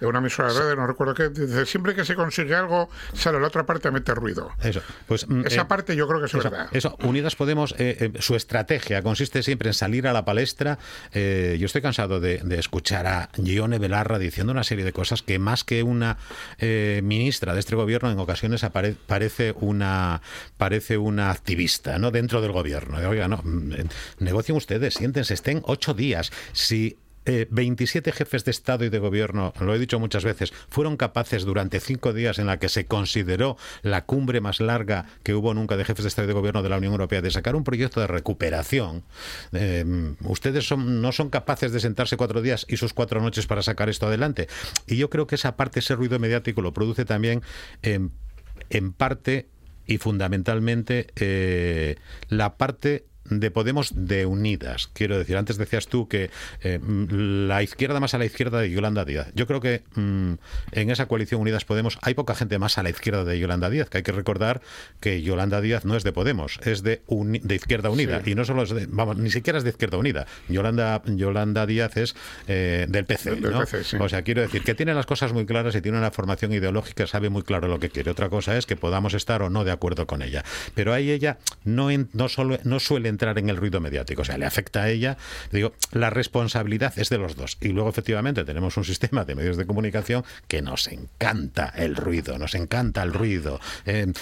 [0.00, 3.46] una emisora de radio, no recuerdo qué, dice, siempre que se consigue algo, sale la
[3.46, 4.50] otra parte a meter ruido.
[4.62, 6.68] Eso, pues, mm, Esa eh, parte yo creo que es Eso, verdad.
[6.72, 10.78] eso, Unidas Podemos, eh, eh, su estrategia consiste siempre en salir a la palestra.
[11.12, 15.22] Eh, yo estoy cansado de, de escuchar a Gione Belarra diciendo una serie de cosas
[15.22, 16.18] que más que una
[16.58, 20.22] eh, ministra de este gobierno en ocasiones apare- parece una
[20.56, 22.10] parece una activista, ¿no?
[22.10, 22.98] Dentro del gobierno.
[23.08, 23.72] Oiga, no, mm,
[24.20, 26.30] negocien ustedes, siéntense, estén ocho días.
[26.52, 30.96] Si eh, 27 jefes de Estado y de Gobierno, lo he dicho muchas veces, fueron
[30.96, 35.54] capaces durante cinco días en la que se consideró la cumbre más larga que hubo
[35.54, 37.62] nunca de jefes de Estado y de Gobierno de la Unión Europea de sacar un
[37.62, 39.04] proyecto de recuperación.
[39.52, 39.84] Eh,
[40.24, 43.88] ustedes son, no son capaces de sentarse cuatro días y sus cuatro noches para sacar
[43.88, 44.48] esto adelante.
[44.88, 47.42] Y yo creo que esa parte, ese ruido mediático, lo produce también
[47.82, 49.46] en parte
[49.86, 51.96] y fundamentalmente eh,
[52.28, 54.88] la parte de Podemos de Unidas.
[54.92, 56.30] Quiero decir, antes decías tú que
[56.62, 59.28] eh, mm, la izquierda más a la izquierda de Yolanda Díaz.
[59.34, 60.32] Yo creo que mm,
[60.72, 63.88] en esa coalición Unidas Podemos hay poca gente más a la izquierda de Yolanda Díaz,
[63.88, 64.60] que hay que recordar
[65.00, 68.22] que Yolanda Díaz no es de Podemos, es de, Uni- de Izquierda Unida.
[68.24, 70.26] Y no solo es de, vamos, ni siquiera es de Izquierda Unida.
[70.48, 72.14] Yolanda, Yolanda Díaz es
[72.48, 73.36] eh, del PC.
[73.36, 73.60] Del ¿no?
[73.60, 73.96] PC, sí.
[74.00, 77.06] O sea, quiero decir que tiene las cosas muy claras y tiene una formación ideológica,
[77.06, 78.10] sabe muy claro lo que quiere.
[78.10, 80.44] Otra cosa es que podamos estar o no de acuerdo con ella.
[80.74, 84.22] Pero ahí ella no, en- no, solo, no suele entrar en el ruido mediático.
[84.22, 85.16] O sea, le afecta a ella.
[85.50, 87.58] Digo, la responsabilidad es de los dos.
[87.60, 92.38] Y luego, efectivamente, tenemos un sistema de medios de comunicación que nos encanta el ruido,
[92.38, 93.60] nos encanta el ruido.
[93.86, 94.12] Eh,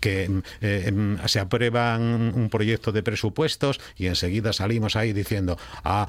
[0.00, 6.08] que eh, se aprueban un proyecto de presupuestos y enseguida salimos ahí diciendo a,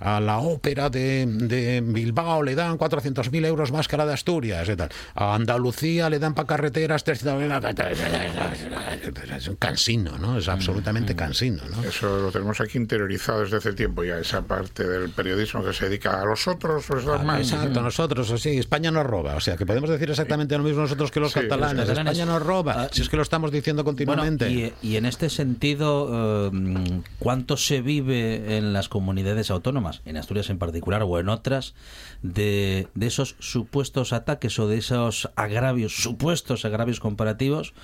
[0.00, 4.68] a la ópera de, de Bilbao le dan 400.000 euros más que la de Asturias.
[4.68, 4.90] Y tal.
[5.14, 9.36] A Andalucía le dan para carreteras 300.000.
[9.36, 10.38] Es un cansino, ¿no?
[10.38, 11.82] Es absolutamente cansino, ¿no?
[11.84, 15.88] Eso lo tenemos aquí interiorizado desde hace tiempo ya, esa parte del periodismo que se
[15.88, 17.40] dedica a los otros, pues ah, más.
[17.40, 19.34] Exacto, nosotros, sí, España nos roba.
[19.34, 21.88] O sea, que podemos decir exactamente lo mismo nosotros que los, catalanes.
[21.88, 24.74] España nos roba, ah, si es que lo estamos diciendo continuamente.
[24.82, 30.58] y, en este sentido, eh, ¿cuánto se vive en las comunidades autónomas, en Asturias en
[30.58, 31.74] particular o en otras,
[32.22, 37.74] de, de esos supuestos ataques o de esos agravios, supuestos agravios comparativos?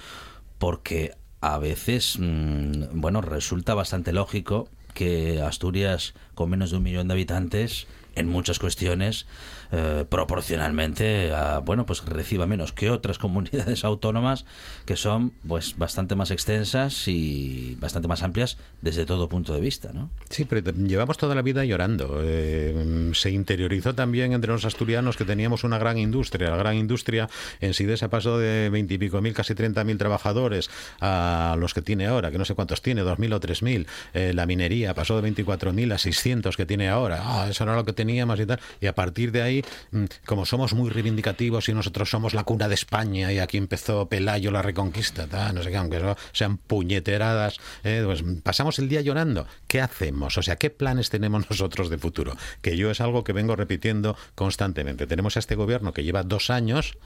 [0.59, 7.09] Porque a veces, mm, bueno, resulta bastante lógico que Asturias, con menos de un millón
[7.09, 9.26] de habitantes, en muchas cuestiones,
[9.73, 14.45] eh, proporcionalmente a, bueno pues reciba menos que otras comunidades autónomas
[14.87, 19.93] que son pues bastante más extensas y bastante más amplias desde todo punto de vista
[19.93, 20.11] ¿no?
[20.31, 22.21] sí pero llevamos toda la vida llorando.
[22.23, 27.29] Eh, se interiorizó también entre los asturianos que teníamos una gran industria la gran industria
[27.61, 32.31] en Sidesa pasó de veintipico mil casi treinta mil trabajadores a los que tiene ahora
[32.31, 33.87] que no sé cuántos tiene dos mil o tres mil.
[34.15, 37.21] Eh, la minería pasó de veinticuatro mil a 600 que tiene ahora.
[37.23, 38.61] Ah, eso no era lo que teníamos y tal.
[38.81, 42.68] Y a partir de ahí Mm, como somos muy reivindicativos y nosotros somos la cuna
[42.68, 48.03] de España y aquí empezó Pelayo la reconquista, no sé qué, aunque sean puñeteradas, eh,
[48.05, 49.46] pues pasamos el día llorando.
[49.66, 50.38] ¿Qué hacemos?
[50.38, 52.37] O sea, ¿qué planes tenemos nosotros de futuro?
[52.61, 55.07] Que yo es algo que vengo repitiendo constantemente.
[55.07, 56.96] Tenemos a este gobierno que lleva dos años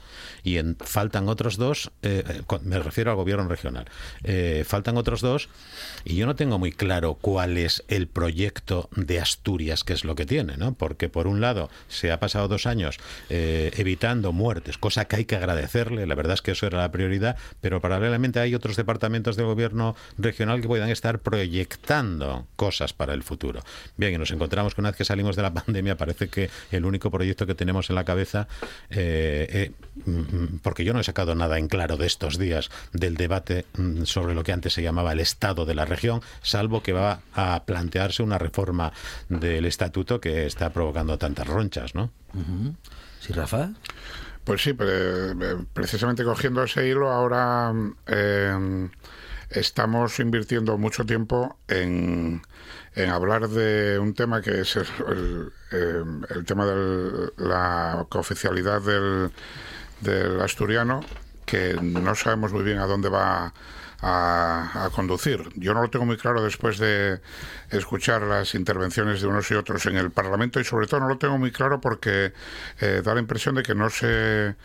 [0.43, 3.85] y faltan otros dos, eh, eh, me refiero al gobierno regional,
[4.65, 5.49] faltan otros dos
[6.03, 10.15] y yo no tengo muy claro cuál es el proyecto de Asturias, que es lo
[10.15, 10.73] que tiene, ¿no?
[10.73, 12.97] Porque por un lado se ha pasado dos años
[13.29, 16.91] eh, evitando muertes, cosa que hay que agradecerle, la verdad es que eso era la
[16.91, 23.13] prioridad, pero paralelamente hay otros departamentos del gobierno regional que puedan estar proyectando cosas para
[23.13, 23.61] el futuro.
[23.97, 26.85] Bien, y nos encontramos que una vez que salimos de la pandemia parece que el
[26.85, 28.47] único proyecto que tenemos en la cabeza,
[28.89, 29.71] eh,
[30.05, 33.65] eh, mm, porque yo no he sacado nada en claro de estos días del debate
[33.77, 37.21] mm, sobre lo que antes se llamaba el Estado de la región, salvo que va
[37.33, 38.93] a plantearse una reforma
[39.29, 42.11] del estatuto que está provocando tantas ronchas, ¿no?
[43.19, 43.71] ¿Sí, Rafa?
[44.43, 47.73] Pues sí, eh, precisamente cogiendo ese hilo, ahora
[48.05, 48.89] em,
[49.49, 52.41] estamos invirtiendo mucho tiempo en,
[53.11, 59.31] hablar de un tema que es el, em, tema de la cooficialidad del,
[59.99, 61.01] del asturiano,
[61.45, 63.53] que no sabemos muy bien a dónde va
[64.01, 65.49] a, conducir.
[65.55, 67.19] Yo no lo tengo muy claro después de
[67.71, 71.17] escuchar las intervenciones de unos y otros en el Parlamento y sobre todo no lo
[71.17, 72.33] tengo muy claro porque
[72.79, 74.55] eh, da la impresión de que no se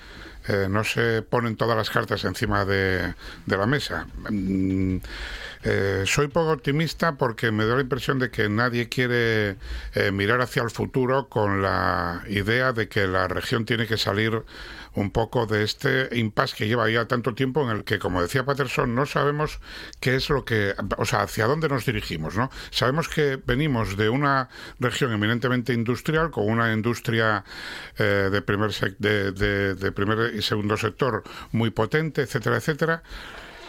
[0.48, 3.14] eh, no se ponen todas las cartas encima de,
[3.46, 4.08] la mesa.
[4.28, 4.96] Mm,
[5.62, 9.56] eh, soy poco optimista porque me da la impresión de que nadie quiere
[10.12, 14.42] mirar hacia el futuro con la idea de que la región tiene que salir
[14.94, 18.44] un poco de este impasse que lleva ya tanto tiempo en el que, como decía
[18.44, 19.60] Patterson, no sabemos
[20.00, 22.50] qué es lo que, o sea, hacia dónde nos dirigimos, ¿no?
[22.70, 27.44] Sabemos que venimos de una región eminentemente industrial, con una industria
[27.98, 29.32] eh, de, primer de,
[29.74, 33.02] de primer y segundo sector muy potente, etcétera, etcétera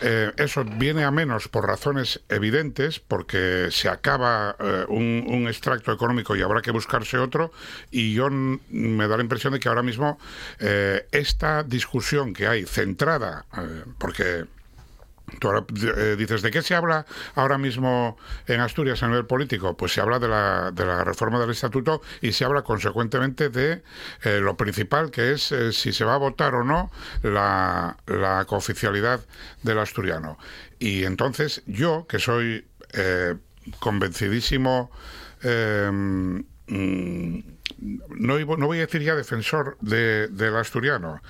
[0.05, 6.35] eh, eso viene a menos por razones evidentes, porque se acaba eh, un, extracto económico
[6.35, 7.53] y habrá que buscarse otro,
[7.89, 10.19] y yo me da la impresión de que ahora mismo
[10.59, 13.45] eh, esta discusión que hay centrada,
[13.97, 14.45] porque
[15.39, 15.65] Tú ahora
[15.97, 17.05] eh, dices, ¿de qué se habla
[17.35, 19.75] ahora mismo en Asturias a nivel político?
[19.75, 23.83] Pues se habla de la, de la reforma del estatuto y se habla consecuentemente de
[24.23, 26.91] eh, lo principal, que es eh, si se va a votar o no
[27.23, 29.21] la, la cooficialidad
[29.63, 30.37] del asturiano.
[30.79, 32.67] Y entonces yo, que soy
[33.79, 34.91] convencidísimo
[35.41, 36.41] mm,
[38.09, 41.21] no, no, voy a decir ya defensor de, del asturiano.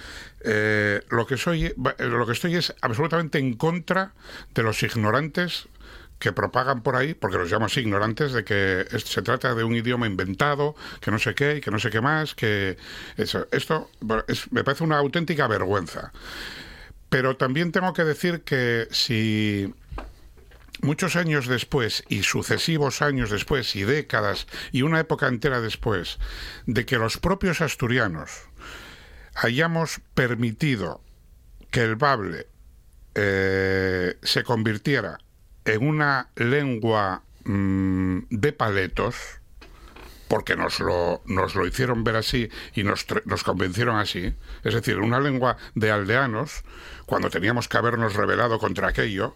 [0.42, 4.14] Eh, lo, que soy, lo que estoy es absolutamente en contra
[4.54, 5.68] de los ignorantes
[6.20, 10.08] que propagan por ahí, porque los llamo ignorantes, de que se trata de un idioma
[10.08, 12.78] inventado, que no sé qué y que no sé qué más, que
[13.18, 13.90] eso, esto
[14.52, 16.14] me parece una auténtica vergüenza.
[17.10, 19.74] Pero también tengo que decir que si
[20.82, 26.20] muchos años después y sucesivos años después y décadas y una época entera después
[26.66, 28.32] de que los propios asturianos
[29.36, 31.02] hayamos permitido
[31.72, 32.48] que el Bable
[33.16, 35.20] eh, se convirtiera
[35.66, 39.16] en una lengua mm, de paletos,
[40.28, 44.34] porque nos lo, nos lo hicieron ver así y nos, nos convencieron así,
[44.64, 46.64] es decir, una lengua de aldeanos,
[47.06, 49.36] cuando teníamos que habernos rebelado contra aquello,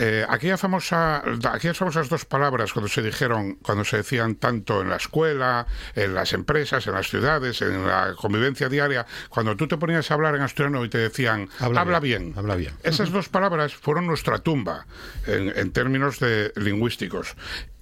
[0.00, 4.90] eh, aquella famosa, aquellas famosas dos palabras cuando se dijeron, cuando se decían tanto en
[4.90, 9.76] la escuela, en las empresas, en las ciudades, en la convivencia diaria, cuando tú te
[9.76, 12.74] ponías a hablar en asturiano y te decían habla, bien, Habla bien.
[12.84, 14.86] esas dos palabras fueron nuestra tumba
[15.26, 17.34] en, en términos de lingüísticos.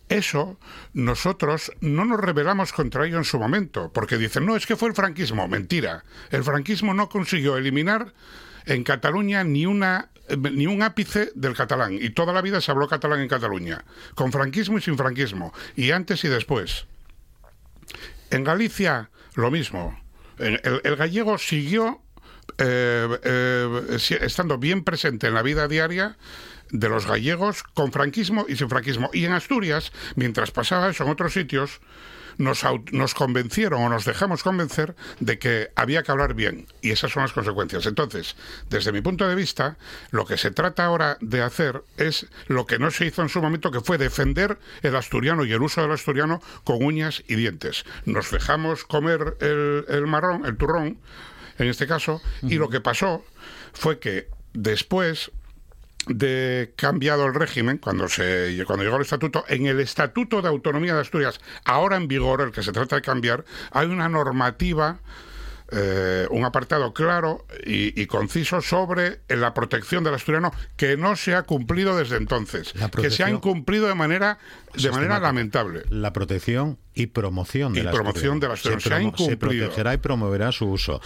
[0.08, 0.58] Eso
[0.94, 4.88] nosotros no nos rebelamos contra ello en su momento, porque dicen, no, es que fue
[4.88, 5.48] el franquismo.
[5.48, 6.04] Mentira.
[6.30, 8.14] El franquismo no consiguió eliminar
[8.66, 10.10] en Cataluña ni una
[10.52, 13.84] ni un ápice del catalán y toda la vida se habló catalán en Cataluña,
[14.14, 16.86] con franquismo y sin franquismo, y antes y después.
[18.30, 19.98] En Galicia, lo mismo.
[20.38, 22.02] El, gallego siguió
[22.58, 26.18] eh, eh, estando bien presente en la vida diaria
[26.70, 29.10] de los gallegos con franquismo y sin franquismo.
[29.12, 31.80] Y en Asturias, mientras pasaba eso en otros sitios,
[32.38, 36.66] nos, nos convencieron o nos dejamos convencer de que había que hablar bien.
[36.82, 37.86] Y esas son las consecuencias.
[37.86, 38.36] Entonces,
[38.68, 39.76] desde mi punto de vista,
[40.10, 43.40] lo que se trata ahora de hacer es lo que no se hizo en su
[43.40, 47.84] momento, que fue defender el asturiano y el uso del asturiano con uñas y dientes.
[48.04, 50.98] Nos dejamos comer el, el marrón, el turrón,
[51.58, 53.24] en este caso, y lo que pasó
[53.72, 55.30] fue que después
[56.06, 60.94] de cambiado el régimen, cuando, se, cuando llegó el estatuto, en el Estatuto de Autonomía
[60.94, 65.00] de Asturias, ahora en vigor, el que se trata de cambiar, hay una normativa,
[65.72, 71.34] eh, un apartado claro y, y conciso sobre la protección del asturiano que no se
[71.34, 74.38] ha cumplido desde entonces, que se ha incumplido de manera,
[74.74, 75.82] de manera lamentable.
[75.90, 78.80] La protección y promoción Y de la promoción del asturiano.
[78.80, 81.00] Se promo- se protegerá y promoverá su uso.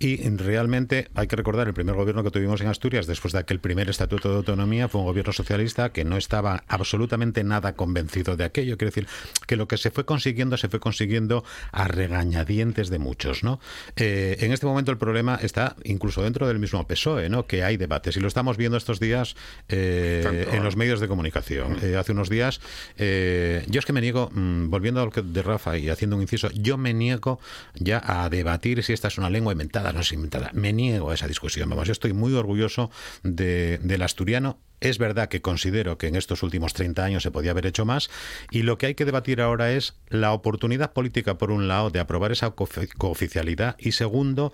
[0.00, 3.60] Y realmente hay que recordar el primer gobierno que tuvimos en Asturias después de aquel
[3.60, 8.44] primer estatuto de autonomía fue un gobierno socialista que no estaba absolutamente nada convencido de
[8.44, 8.76] aquello.
[8.78, 9.06] Quiere decir
[9.46, 13.60] que lo que se fue consiguiendo se fue consiguiendo a regañadientes de muchos, ¿no?
[13.96, 17.46] Eh, en este momento el problema está incluso dentro del mismo PSOE, ¿no?
[17.46, 19.36] Que hay debates y lo estamos viendo estos días
[19.68, 20.64] eh, Tanto, en ¿eh?
[20.64, 21.76] los medios de comunicación.
[21.82, 22.62] Eh, hace unos días,
[22.96, 26.16] eh, yo es que me niego, mm, volviendo a lo que de Rafa y haciendo
[26.16, 27.38] un inciso, yo me niego
[27.74, 30.50] ya a debatir si esta es una lengua inventada o no es inventada.
[30.54, 31.68] Me niego a esa discusión.
[31.68, 32.90] Vamos, yo estoy muy orgulloso
[33.22, 34.58] de, del asturiano.
[34.84, 38.10] Es verdad que considero que en estos últimos 30 años se podía haber hecho más
[38.50, 42.00] y lo que hay que debatir ahora es la oportunidad política, por un lado, de
[42.00, 44.52] aprobar esa coofi- cooficialidad y segundo,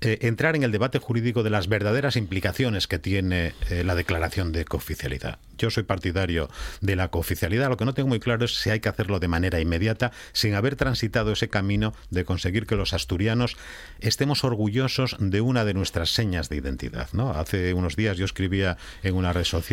[0.00, 4.52] eh, entrar en el debate jurídico de las verdaderas implicaciones que tiene eh, la declaración
[4.52, 5.40] de cooficialidad.
[5.58, 6.48] Yo soy partidario
[6.80, 9.26] de la cooficialidad, lo que no tengo muy claro es si hay que hacerlo de
[9.26, 13.56] manera inmediata, sin haber transitado ese camino de conseguir que los asturianos
[13.98, 17.08] estemos orgullosos de una de nuestras señas de identidad.
[17.12, 17.30] ¿no?
[17.30, 19.71] Hace unos días yo escribía en una red social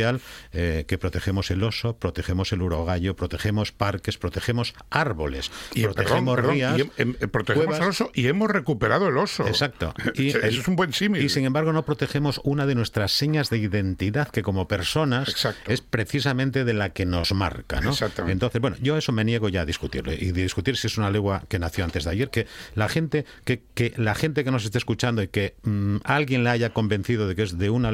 [0.53, 6.53] eh, que protegemos el oso, protegemos el urogallo, protegemos parques, protegemos árboles, Y, protegemos perdón,
[6.55, 6.77] rías.
[6.77, 7.81] y hem- hem- protegemos cuevas.
[7.81, 9.47] al oso y hemos recuperado el oso.
[9.47, 9.93] Exacto.
[10.15, 11.23] Y, Eso es un buen símil.
[11.23, 15.71] Y sin embargo no protegemos una de nuestras señas de identidad que como personas Exacto.
[15.71, 17.79] es precisamente de la que nos marca.
[17.81, 17.91] ¿no?
[17.91, 18.33] Exactamente.
[18.33, 21.09] Entonces, bueno, yo eso me niego ya a discutirlo y de discutir si es una
[21.11, 24.65] lengua que nació antes de ayer, que la gente que, que la gente que nos
[24.65, 27.91] esté escuchando y que mm, alguien la haya convencido de que es de una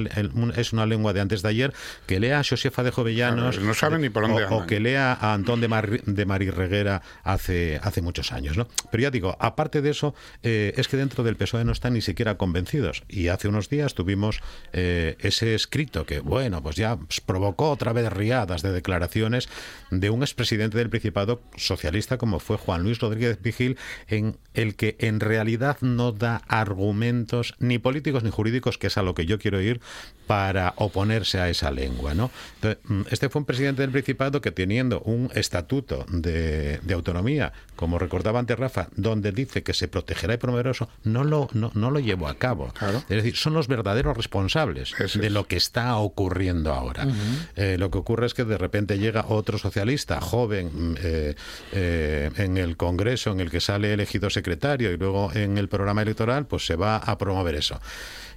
[0.55, 1.73] es una lengua de antes de ayer,
[2.07, 5.33] que lea a Josefa de Jovellanos, no saben ni por dónde o- que lea a
[5.33, 8.57] Antón de, Mar- de Mari Reguera hace, hace muchos años.
[8.57, 8.67] ¿no?
[8.91, 12.01] Pero ya digo, aparte de eso, eh, es que dentro del PSOE no están ni
[12.01, 13.03] siquiera convencidos.
[13.07, 14.41] Y hace unos días tuvimos
[14.73, 19.49] eh, ese escrito que, bueno, pues ya pues, provocó otra vez riadas de declaraciones
[19.91, 24.95] de un expresidente del Principado socialista como fue Juan Luis Rodríguez Vigil, en el que
[24.99, 29.39] en realidad no da argumentos ni políticos ni jurídicos, que es a lo que yo
[29.39, 29.81] quiero ir,
[30.27, 32.13] para oponerse a esa lengua.
[32.13, 32.31] ¿no?
[32.55, 37.53] Entonces, mm, este fue un presidente del Principado que teniendo un estatuto de, de autonomía,
[37.75, 41.71] como recordaba antes Rafa, donde dice que se protegerá y promoverá eso, no lo, no,
[41.75, 42.71] no lo llevó a cabo.
[42.73, 42.99] Claro.
[43.09, 45.33] Es decir, son los verdaderos responsables Eso de es.
[45.33, 47.07] lo que está ocurriendo ahora.
[47.55, 51.35] Eh, lo que ocurre es que de repente llega otro socialista joven mm, eh,
[51.73, 56.01] eh, en el Congreso en el que sale elegido secretario y luego en el programa
[56.01, 57.79] electoral, pues se va a promover eso.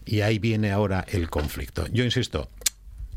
[0.04, 1.86] Y ahí viene ahora el conflicto.
[1.92, 2.48] Yo insisto,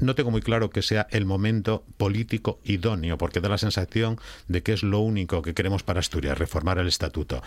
[0.02, 4.64] no tengo muy claro que sea el momento político idóneo, porque da la sensación de
[4.64, 7.42] que es lo único que queremos para Asturias, reformar el estatuto.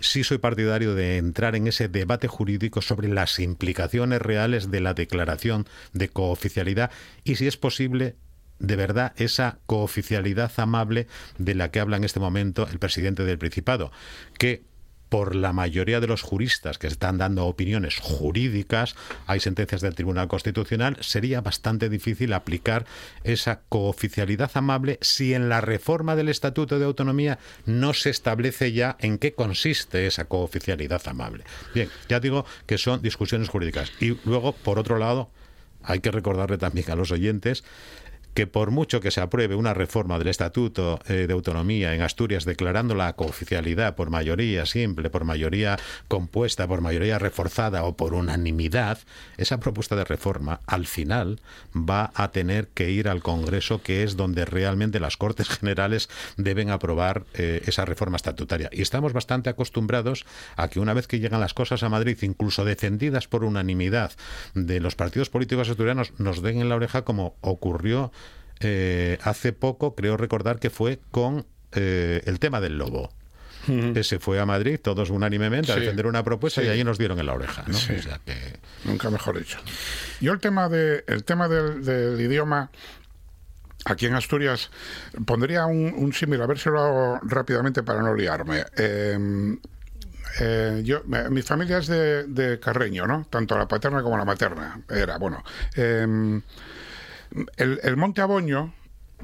[0.00, 4.94] Sí soy partidario de entrar en ese debate jurídico sobre las implicaciones reales de la
[4.94, 6.90] declaración de cooficialidad
[7.24, 8.16] y, si es posible,
[8.58, 11.06] de verdad esa cooficialidad amable
[11.38, 13.90] de la que habla en este momento el presidente del Principado,
[14.38, 14.62] que
[15.14, 18.96] por la mayoría de los juristas que están dando opiniones jurídicas,
[19.28, 22.84] hay sentencias del Tribunal Constitucional, sería bastante difícil aplicar
[23.22, 28.96] esa cooficialidad amable si en la reforma del Estatuto de Autonomía no se establece ya
[28.98, 31.44] en qué consiste esa cooficialidad amable.
[31.72, 33.92] Bien, ya digo que son discusiones jurídicas.
[34.00, 35.30] Y luego, por otro lado,
[35.84, 37.62] hay que recordarle también a los oyentes
[38.34, 42.44] que por mucho que se apruebe una reforma del Estatuto eh, de Autonomía en Asturias
[42.44, 45.78] declarando la cooficialidad por mayoría simple, por mayoría
[46.08, 48.98] compuesta, por mayoría reforzada o por unanimidad,
[49.36, 51.40] esa propuesta de reforma al final
[51.74, 56.70] va a tener que ir al Congreso, que es donde realmente las Cortes Generales deben
[56.70, 58.68] aprobar eh, esa reforma estatutaria.
[58.72, 60.26] Y estamos bastante acostumbrados
[60.56, 64.12] a que una vez que llegan las cosas a Madrid, incluso defendidas por unanimidad
[64.54, 68.12] de los partidos políticos asturianos, nos den en la oreja como ocurrió
[68.64, 73.12] eh, hace poco, creo recordar que fue con eh, el tema del lobo.
[74.02, 75.80] Se fue a Madrid todos unánimemente a Sí.
[75.80, 76.66] defender una propuesta Sí.
[76.66, 77.64] y allí nos dieron en la oreja.
[77.66, 77.72] ¿no?
[77.72, 77.94] Sí.
[77.94, 79.58] O sea que- Nunca mejor dicho.
[80.20, 82.70] Yo el tema de el tema del, del idioma
[83.86, 84.70] aquí en Asturias
[85.24, 88.64] pondría un, un símil, a ver si lo hago rápidamente para no liarme.
[88.76, 89.56] Eh,
[90.40, 93.26] eh, yo, mi familia es de, de Carreño, ¿no?
[93.30, 94.78] Tanto la paterna como la materna.
[94.90, 95.42] Era, bueno.
[95.76, 96.40] eh,
[97.56, 98.72] el, el Monte Aboño,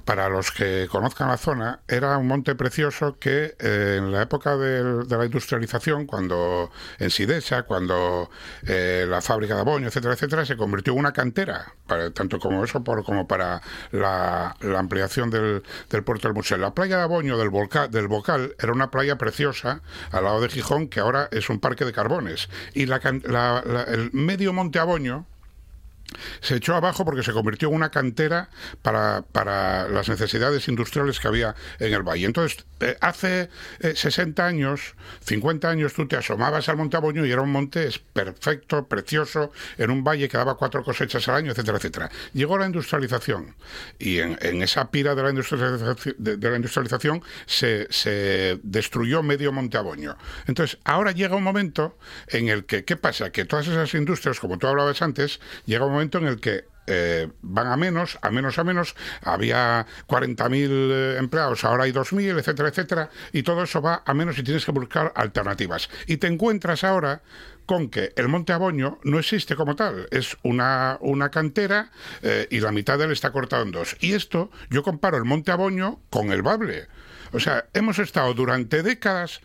[0.05, 4.57] para los que conozcan la zona, era un monte precioso que eh, en la época
[4.57, 8.31] del- de la industrialización, cuando en Sidesa, cuando
[8.67, 12.65] eh, la fábrica de Aboño, etcétera, etcétera, se convirtió en una cantera, para- tanto como
[12.65, 13.61] eso por, como para
[13.93, 16.57] la, ampliación del, del puerto del museo.
[16.57, 19.83] La playa de Aboño del, volca- del Bocal era una playa preciosa
[20.13, 22.49] al lado de Gijón, que ahora es un parque de carbones.
[22.75, 25.27] Y la- la- el medio monte Aboño,
[26.41, 28.51] se echó abajo porque se convirtió en una cantera
[28.83, 32.27] para, para las necesidades industriales que había en el valle.
[32.27, 33.51] Entonces, eh, hace
[33.81, 34.95] eh, 60 años,
[35.25, 39.91] 50 años, tú te asomabas al Monte Aboño y era un monte perfecto, precioso, en
[39.91, 42.11] un valle que daba cuatro cosechas al año, etcétera, etcétera.
[42.33, 43.55] Llegó la industrialización
[43.99, 49.53] y en, esa pira de la industrialización, de, de la industrialización se, se destruyó medio
[49.53, 50.17] Monte Aboño.
[50.47, 51.97] Entonces, ahora llega un momento
[52.29, 53.31] en el que, ¿qué pasa?
[53.31, 57.29] Que todas esas industrias, como tú hablabas antes, llega un momento en el que eh,
[57.43, 58.97] van a menos, a menos, a menos.
[59.23, 63.11] Había 40.000 eh, empleados, ahora hay 2.000, etcétera, etcétera.
[63.33, 65.89] Y todo eso va a menos y tienes que buscar alternativas.
[66.07, 67.23] Y te encuentras ahora
[67.67, 70.09] con que el Monte Aboño no existe como tal.
[70.11, 71.93] Es una, una cantera
[72.23, 73.97] eh, y la mitad de él está cortado en dos.
[74.01, 76.89] Y esto, yo comparo el Monte Aboño con el Bable.
[77.33, 79.41] O sea, hemos estado durante décadas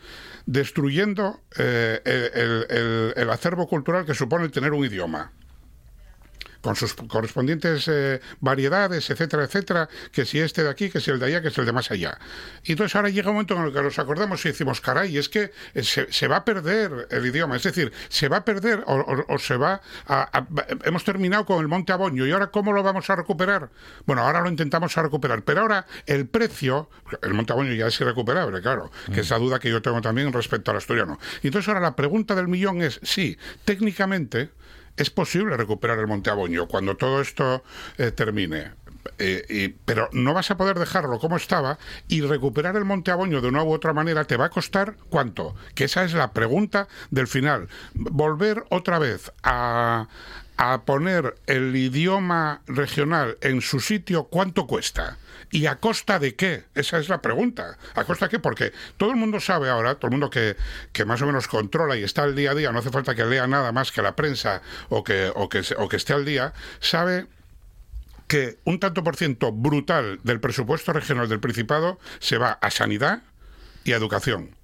[0.47, 5.31] destruyendo el, el- acervo cultural que supone tener un idioma
[6.65, 11.19] con sus correspondientes eh, variedades, etcétera, etcétera, que si este de aquí, que si el
[11.19, 12.17] de allá, que si el de más allá.
[12.63, 15.29] Y entonces ahora llega un momento en el que nos acordamos y decimos, caray, es
[15.29, 19.37] que eh, se, va a perder el idioma, es decir, se va a perder o,
[19.37, 20.47] se va a, a-
[20.85, 23.69] Hemos terminado con el Monte Aboño y ahora ¿cómo lo vamos a recuperar?
[24.07, 26.89] Bueno, ahora lo intentamos a recuperar, pero ahora el precio,
[27.21, 30.33] el Monte Aboño ya es irrecuperable, claro, que es la duda que yo tengo también
[30.33, 31.19] respecto al asturiano.
[31.43, 34.49] Y entonces ahora la pregunta del millón es, sí, técnicamente
[34.97, 37.63] es posible recuperar el Monte Aboño cuando todo esto
[37.97, 38.71] eh, termine.
[39.19, 41.77] Eh, pero no vas a poder dejarlo como estaba
[42.07, 45.55] y recuperar el Monte Aboño de una u otra manera te va a costar cuánto.
[45.75, 47.69] Que esa es la pregunta del final.
[47.93, 50.07] Volver otra vez a,
[50.57, 55.17] a poner el idioma regional en su sitio, ¿cuánto cuesta?
[55.55, 56.65] ¿Y a costa de qué?
[56.75, 57.77] Esa es la pregunta.
[57.93, 58.39] ¿A costa de qué?
[58.39, 60.57] Porque todo el mundo sabe ahora, todo el mundo que,
[60.91, 63.23] que más o menos controla y está al día a día, no hace falta que
[63.23, 66.51] lea nada más que la prensa o que, o que, o que esté al día,
[66.81, 67.27] sabe
[68.27, 73.23] que un tanto por ciento brutal del presupuesto regional del Principado se va a sanidad
[73.85, 74.57] y a educación.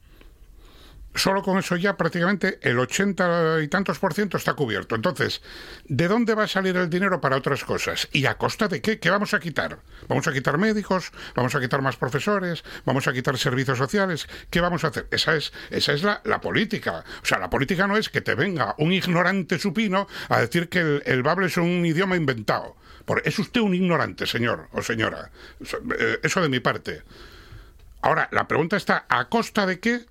[1.13, 4.95] Solo con eso ya prácticamente el 80 y tantos por ciento está cubierto.
[4.95, 5.41] Entonces,
[5.85, 8.07] ¿de dónde va a salir el dinero para otras cosas?
[8.13, 8.97] ¿Y a costa de qué?
[8.97, 9.79] ¿Qué vamos a quitar?
[10.07, 11.11] ¿Vamos a quitar médicos?
[11.35, 12.63] ¿Vamos a quitar más profesores?
[12.85, 14.27] ¿Vamos a quitar servicios sociales?
[14.49, 15.07] ¿Qué vamos a hacer?
[15.11, 17.03] Esa es, esa es la, la política.
[17.21, 20.79] O sea, la política no es que te venga un ignorante supino a decir que
[20.79, 22.77] el, el bable es un idioma inventado.
[23.03, 25.29] Por, es usted un ignorante, señor o señora.
[25.99, 27.03] Eh, eso de mi parte.
[28.01, 30.05] Ahora, la pregunta está, ¿a costa de qué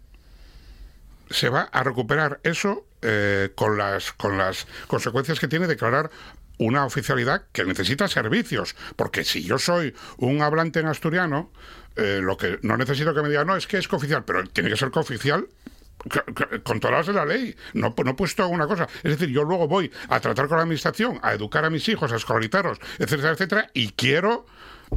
[1.31, 6.11] se va a recuperar eso eh, con, las, con las consecuencias que tiene declarar
[6.59, 8.77] una oficialidad que necesita servicios.
[8.97, 11.51] Porque si yo soy un hablante en asturiano,
[11.97, 14.69] eh, lo que no necesito que me digan, no, es que es cooficial, pero tiene
[14.69, 15.49] que ser cooficial
[16.13, 18.87] c- c- controlados de la ley, no, no he puesto una cosa.
[19.03, 22.13] Es decir, yo luego voy a tratar con la administración, a educar a mis hijos,
[22.13, 24.45] a escolarizarlos, etcétera, etcétera, y quiero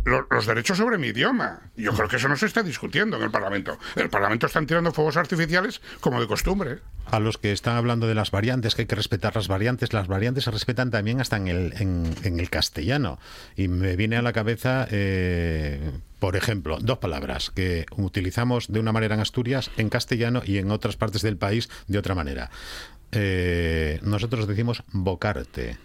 [0.06, 1.62] lo- los derechos sobre mi idioma.
[1.76, 3.78] Yo creo que eso no se está discutiendo en el Parlamento.
[3.96, 6.80] En el Parlamento están tirando fuegos artificiales como de costumbre.
[7.06, 10.08] A los que están hablando de las variantes, que hay que respetar las variantes, las
[10.08, 13.20] variantes se respetan también hasta en el, en, en el castellano.
[13.56, 18.92] Y me viene a la cabeza, eh, por ejemplo, dos palabras que utilizamos de una
[18.92, 22.50] manera en Asturias, en castellano y en otras partes del país de otra manera.
[23.12, 25.78] Eh, nosotros decimos bocarte.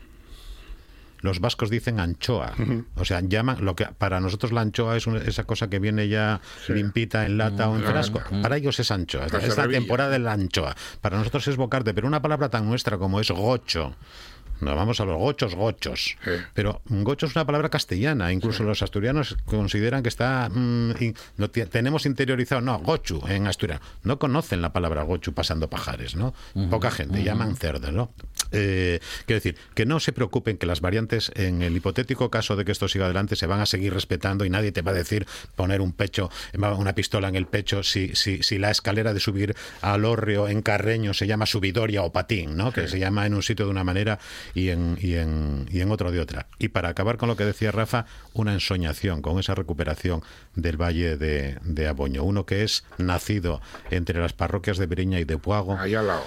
[1.21, 2.53] Los vascos dicen anchoa,
[2.95, 6.09] o sea, llaman lo que para nosotros la anchoa es una- esa cosa que viene
[6.09, 6.41] ya
[6.77, 8.21] limpita en lata o en frasco.
[8.43, 10.77] Para ellos es anchoa, es, Pues la temporada de la anchoa.
[11.01, 13.95] Para nosotros es bocarte, pero una palabra tan nuestra como es gocho.
[14.61, 16.17] Nos vamos a los gochos, gochos.
[16.25, 16.31] Sí.
[16.55, 18.33] Pero gocho es una palabra castellana.
[18.33, 20.49] Incluso los asturianos consideran que está.
[20.49, 20.93] mm,
[21.37, 22.61] no tenemos interiorizado.
[22.61, 23.81] No, gochu en asturiano.
[24.03, 26.35] No conocen la palabra gochu pasando pajares, ¿no?
[26.71, 27.23] Poca gente.
[27.23, 28.13] Llaman cerdo, ¿no?
[28.53, 32.65] Eh, quiero decir, que no se preocupen que las variantes, en el hipotético caso de
[32.65, 35.27] que esto siga adelante, se van a seguir respetando y nadie te va a decir
[35.57, 39.55] poner un pecho, una pistola en el pecho si, si, si la escalera de subir
[39.83, 42.73] al hórreo en Carreño se llama subidoria o patín, ¿no?
[42.73, 44.19] Que se llama en un sitio de una manera
[44.55, 46.47] y en, y, en, y en otro de otra.
[46.59, 50.23] Y para acabar con lo que decía Rafa, una ensoñación con esa recuperación
[50.55, 52.25] del Valle de, de Aboño.
[52.25, 55.79] Uno que es nacido entre las parroquias de Beriña y de Puago.
[55.79, 56.23] Ahí al lado.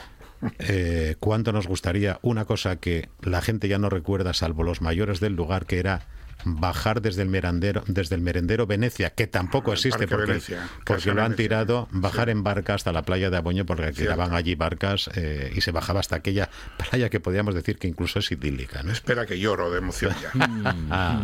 [0.59, 5.19] Eh, cuánto nos gustaría una cosa que la gente ya no recuerda, salvo los mayores
[5.19, 6.07] del lugar, que era
[6.45, 11.07] bajar desde el merendero, desde el merendero Venecia, que tampoco El existe porque, Venecia, porque
[11.13, 11.35] lo han Venecia.
[11.43, 14.01] tirado, bajar en barca hasta la playa de Aboño, porque Cierto.
[14.01, 18.19] tiraban allí barcas eh, y se bajaba hasta aquella playa que podíamos decir que incluso
[18.19, 18.83] es idílica.
[18.83, 18.91] ¿no?
[18.91, 20.31] Espera que lloro de emoción ya.
[20.91, 21.19] Ah,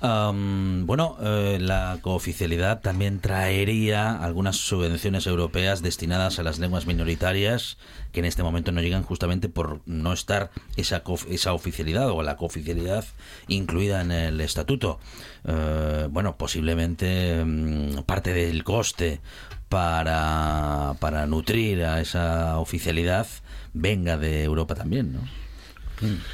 [0.00, 7.78] Am, bueno, eh, la cooficialidad también traería algunas subvenciones europeas destinadas a las lenguas minoritarias
[8.16, 12.38] que en este momento no llegan justamente por no estar esa, esa oficialidad o la
[12.38, 13.04] cooficialidad
[13.46, 14.98] incluida en el estatuto.
[15.44, 19.20] Eh, bueno, posiblemente mm, parte del coste
[19.68, 23.26] para, para nutrir a esa oficialidad
[23.74, 25.20] venga de Europa también, ¿no?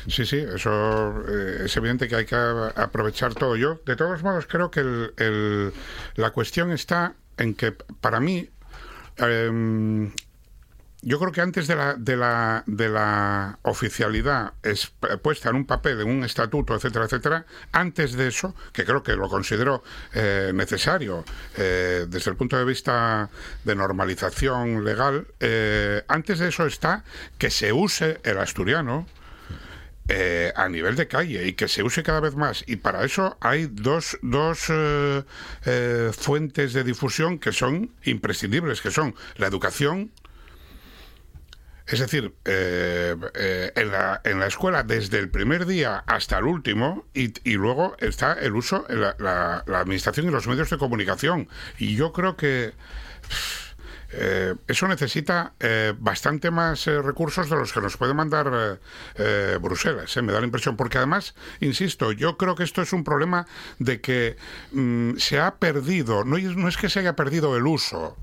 [0.07, 3.57] Sí, sí, eso eh, es evidente que hay que aprovechar todo.
[3.57, 5.73] Yo, de todos modos, creo que el- el-
[6.15, 8.49] la cuestión está en que, para mí,
[9.19, 10.13] em,
[11.03, 15.67] yo creo que antes de la, de la, de la oficialidad p- puesta en un
[15.67, 19.83] papel, en un estatuto, etcétera, etcétera, antes de eso, que creo que lo considero
[20.15, 21.25] eh, necesario
[21.57, 23.29] eh, desde el punto de vista
[23.65, 27.05] de normalización legal, eh, antes de eso está
[27.37, 29.07] que se use el asturiano
[30.09, 32.65] eh, a nivel de calle y que se use cada vez más.
[32.67, 35.23] Y para eso hay dos, dos eh,
[35.65, 40.11] eh, fuentes de difusión que son imprescindibles, que son la educación.
[41.93, 46.45] Es decir, eh, eh, en, la, en la escuela desde el primer día hasta el
[46.45, 51.49] último y, luego está el uso, la, la- la administración y los medios de comunicación.
[51.79, 52.73] Y yo creo que
[54.15, 58.77] eh, eso necesita eh, bastante más eh, recursos de los que nos puede mandar eh,
[59.17, 60.77] eh, Bruselas, eh, me da la impresión.
[60.79, 63.47] Porque además, insisto, yo creo que esto es un problema
[63.79, 64.37] de que
[64.73, 66.37] mm, se ha perdido, no
[66.69, 68.17] es que se haya perdido el uso.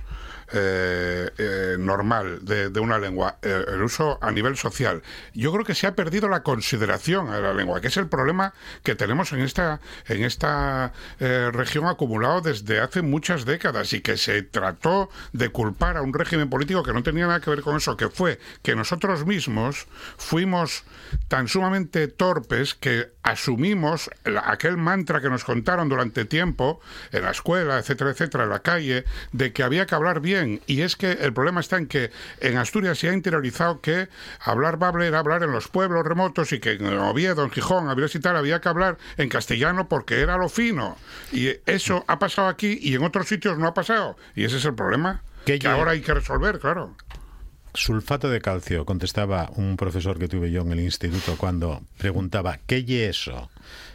[0.52, 5.02] Eh, eh, normal de, de una lengua, eh, el uso a nivel social.
[5.34, 8.54] Yo creo que se ha perdido la consideración a la lengua, que es el problema
[8.84, 14.42] que tenemos en esta, en esta región acumulado desde hace muchas décadas y que se
[14.42, 17.98] trató de culpar a un régimen político que no tenía nada que ver con eso,
[17.98, 19.88] que fue que nosotros mismos
[20.18, 20.84] fuimos
[21.28, 24.10] tan sumamente torpes que asumimos
[24.46, 26.80] aquel mantra que nos contaron durante tiempo
[27.12, 30.39] en la escuela, etcétera, etcétera, en la calle, de que había que hablar bien.
[30.68, 34.10] Y es que el problema está en que en Asturias se ha interiorizado que
[34.40, 38.16] hablar bable era hablar en los pueblos remotos y que en Oviedo, en Gijón, Avilés
[38.16, 40.98] y tal, había que hablar en castellano porque era lo fino.
[41.32, 44.18] Y eso ha pasado aquí y en otros sitios no ha pasado.
[44.36, 46.96] Y ese es el problema Que que ahora hay que resolver, claro.
[47.74, 52.80] Sulfato de calcio, contestaba un profesor que tuve yo en el instituto cuando preguntaba, ¿qué
[52.80, 53.50] y eso?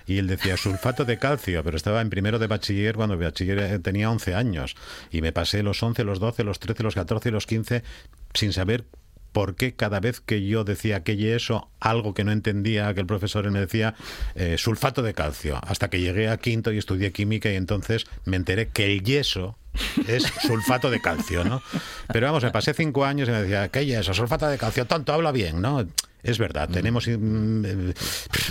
[0.06, 3.78] Y él decía, sulfato de calcio, pero estaba en primero de bachiller cuando bachiller eh,
[3.78, 4.76] tenía 11 años.
[5.10, 7.82] Y me pasé los 11, los 12, los 13, los 14 y los 15
[8.34, 8.84] sin saber
[9.34, 13.00] por qué cada vez que yo decía que y eso, algo que no entendía, que
[13.00, 13.94] el profesor me decía,
[14.36, 15.58] eh, sulfato de calcio.
[15.66, 19.58] Hasta que llegué a quinto y estudié química y entonces me enteré que el yeso
[20.06, 21.62] es sulfato de calcio, ¿no?
[22.12, 24.14] Pero vamos, me pasé cinco años y me decía, ¿qué yeso?
[24.14, 25.84] Sulfato de calcio, tonto, habla bien, ¿no?
[26.24, 27.94] Es verdad, tenemos eh,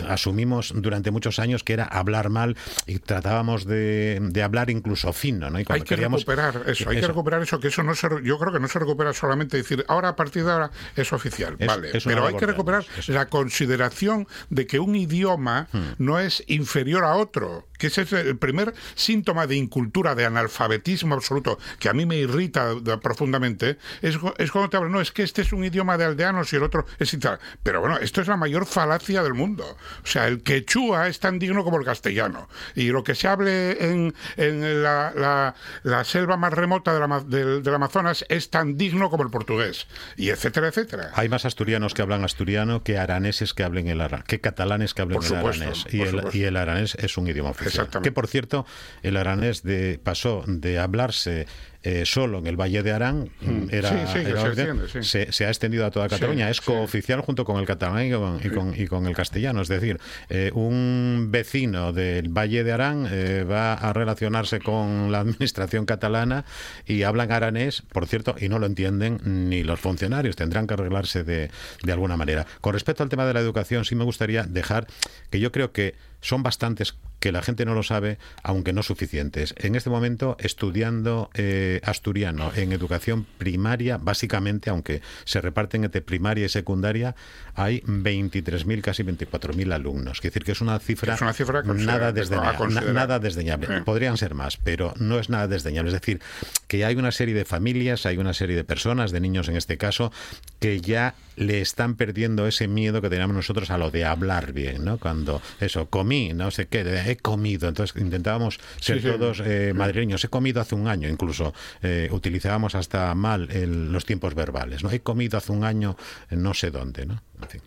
[0.08, 2.56] asumimos durante muchos años que era hablar mal
[2.88, 5.60] y tratábamos de, de hablar incluso fino, ¿no?
[5.60, 8.38] Y Hay que queríamos- recuperar eso, hay que recuperar eso, que eso no se, yo
[8.40, 11.68] creo que no se recupera solamente decir, ahora a partir de ahora es oficial, Es-
[11.68, 15.94] vale, es pero hay que recuperar la consideración de que un idioma Hmm.
[15.98, 21.16] no es inferior a otro, que ese es el primer síntoma de incultura, de analfabetismo
[21.16, 25.02] absoluto, que a mí me irrita de- profundamente, es, cu- es cuando te hablan, no,
[25.02, 27.40] es que este es un idioma de aldeanos y el otro es tal.
[27.62, 29.66] Pero bueno, esto es la mayor falacia del mundo.
[30.04, 32.48] O sea, el quechua es tan digno como el castellano.
[32.76, 37.20] Y lo que se hable en, en la, la- la selva más remota del, Ama-
[37.28, 39.88] del- del Amazonas es tan digno como el portugués.
[40.16, 41.12] Y etcétera, etcétera.
[41.16, 45.02] Hay más asturianos que hablan asturiano que araneses que hablen el aranés, que catalanes que
[45.02, 45.86] hablen Por el supuesto, aranés.
[45.94, 47.73] Y el, y el aranés es un idioma oficial.
[47.82, 48.10] Exactamente.
[48.10, 48.66] Que por cierto,
[49.02, 51.48] el aranés de, pasó de hablarse
[51.86, 53.30] eh, solo en el Valle de Arán,
[53.70, 55.04] era, Sí, sí, que era se oficial, extiende, sí.
[55.04, 56.50] se, se ha extendido a toda Cataluña.
[56.50, 59.62] es cooficial junto con el catalán y con, y con- y con el castellano.
[59.62, 60.00] Es decir,
[60.30, 66.46] eh, un vecino del Valle de Arán eh, va a relacionarse con la administración catalana
[66.86, 69.20] y hablan aranés, por cierto, y no lo entienden
[69.50, 70.38] ni los funcionarios.
[70.38, 71.52] Tendrán que arreglarse de,
[71.84, 72.46] de alguna manera.
[72.62, 74.88] Con respecto al tema de la educación, sí me gustaría dejar
[75.30, 79.56] que yo creo que son bastantes que la gente no lo sabe, aunque no suficientes.
[79.58, 86.46] En este momento, estudiando eh, asturiano en educación primaria, básicamente, aunque se reparten entre primaria
[86.48, 87.16] y secundaria,
[87.56, 90.18] hay 23.000, casi 24.000 alumnos.
[90.18, 93.82] Es decir, que es una cifra, Es una cifra considera- nada, desdeñable, nada desdeñable.
[93.84, 95.92] Podrían ser más, pero no es nada desdeñable.
[95.92, 96.20] Es decir,
[96.68, 99.78] que hay una serie de familias, hay una serie de personas, de niños en este
[99.78, 100.12] caso,
[100.60, 104.84] que ya le están perdiendo ese miedo que teníamos nosotros a lo de hablar bien,
[104.84, 104.98] ¿no?
[104.98, 106.84] Cuando eso, comí, no sé qué,
[107.14, 107.68] he comido.
[107.70, 109.14] Entonces intentábamos ser Sí, sí.
[109.18, 110.24] todos eh, madrileños.
[110.24, 114.92] He comido hace un año, incluso eh, utilizábamos hasta mal el- los tiempos verbales, ¿no?
[114.92, 115.96] He comido hace un año
[116.30, 117.22] en no sé dónde, ¿no?
[117.42, 117.62] En fin.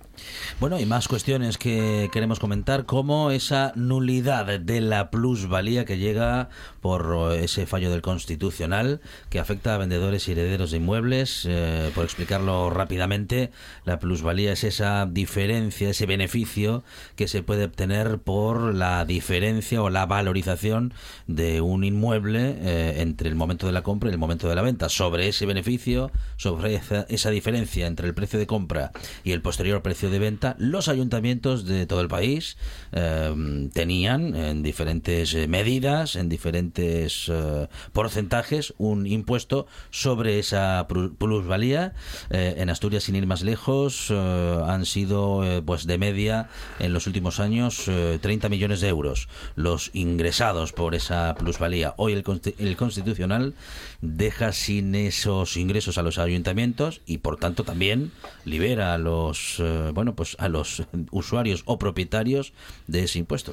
[0.61, 6.49] Bueno, y más cuestiones que queremos comentar, como esa nulidad de la plusvalía que llega
[6.81, 11.47] por eh, ese fallo del Constitucional que afecta a vendedores y herederos de inmuebles.
[11.49, 13.51] Eh, por explicarlo rápidamente,
[13.85, 16.85] la plusvalía es esa diferencia, ese beneficio
[17.17, 20.95] que se puede obtener por la diferencia o la valorización
[21.27, 24.63] de un inmueble eh, entre el momento de la compra y el momento de la
[24.63, 24.89] venta.
[24.89, 28.93] Sobre ese beneficio, sobre esa, esa diferencia entre el precio de compra
[29.25, 32.57] y el posterior precio de venta, los ayuntamientos de todo el país
[32.93, 41.95] eh, tenían en diferentes eh, medidas, en diferentes eh, porcentajes, un impuesto sobre esa plusvalía.
[42.31, 46.49] En Asturias, sin ir más lejos, han sido pues de media
[46.79, 51.95] en los últimos años eh, 30 millones de euros los ingresados por esa plusvalía.
[51.97, 52.25] Hoy el,
[52.59, 53.55] el Constitucional
[54.01, 58.13] deja sin esos ingresos a los ayuntamientos y por tanto también
[58.45, 62.53] libera a los eh, pues a los usuarios o propietarios
[62.87, 63.53] de ese impuesto.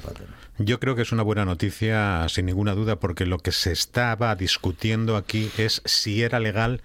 [0.58, 4.34] Yo creo que es una buena noticia, sin ninguna duda, porque lo que se estaba
[4.36, 6.82] discutiendo aquí es si era legal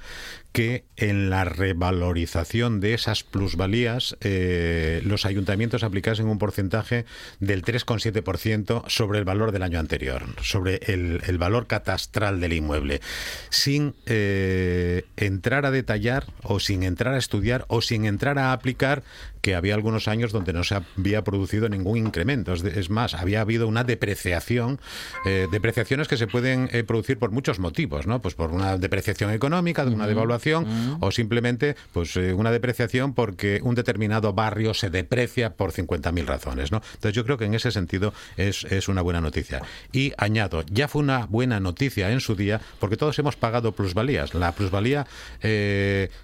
[0.52, 7.06] que en la revalorización de esas plusvalías eh, los ayuntamientos aplicasen un porcentaje
[7.40, 13.00] del 3,7% sobre el valor del año anterior, sobre el, el valor catastral del inmueble,
[13.50, 19.04] sin eh, entrar a detallar o sin entrar a estudiar o sin entrar a aplicar
[19.42, 22.54] que había algunos años donde no se había producido ningún incremento.
[22.54, 24.80] Es, más, había habido una depreciación,
[25.26, 28.22] eh, depreciaciones que se pueden eh, producir por muchos motivos, ¿no?
[28.22, 33.62] Pues por una depreciación económica, de una devaluación, o simplemente pues eh, una depreciación porque
[33.64, 36.82] un determinado barrio se deprecia por 50.000 razones, ¿no?
[36.94, 39.62] Entonces yo creo que en ese sentido es, es una buena noticia.
[39.92, 44.34] Y añado, ya fue una buena noticia en su día porque todos hemos pagado plusvalías.
[44.34, 45.08] La plusvalía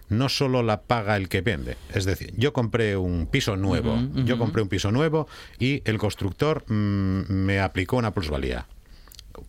[0.09, 4.37] no solo la paga el que vende, es decir, yo compré un piso nuevo, yo
[4.37, 5.27] compré un piso nuevo
[5.59, 8.67] y el constructor mm, me aplicó una plusvalía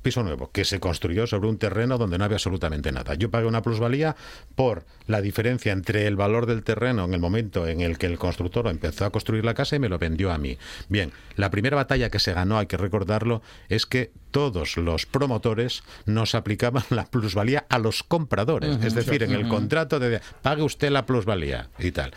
[0.02, 3.14] piso nuevo que se construyó sobre un terreno donde no había absolutamente nada.
[3.14, 4.16] Yo pagué una plusvalía
[4.54, 8.18] por la diferencia entre el valor del terreno en el momento en el que el
[8.18, 10.58] constructor empezó a construir la casa y me lo vendió a mí.
[10.88, 15.82] Bien, la primera batalla que se ganó, hay que recordarlo, es que todos los promotores
[16.04, 18.78] nos aplicaban la plusvalía a los compradores.
[18.84, 22.12] es decir, en el contrato de pague usted la plusvalía y tal.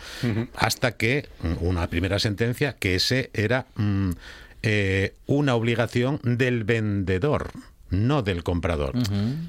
[0.54, 4.10] Hasta que mm, una primera sentencia que ese era mm,
[4.62, 7.50] eh, una obligación del vendedor
[7.90, 8.92] no del comprador.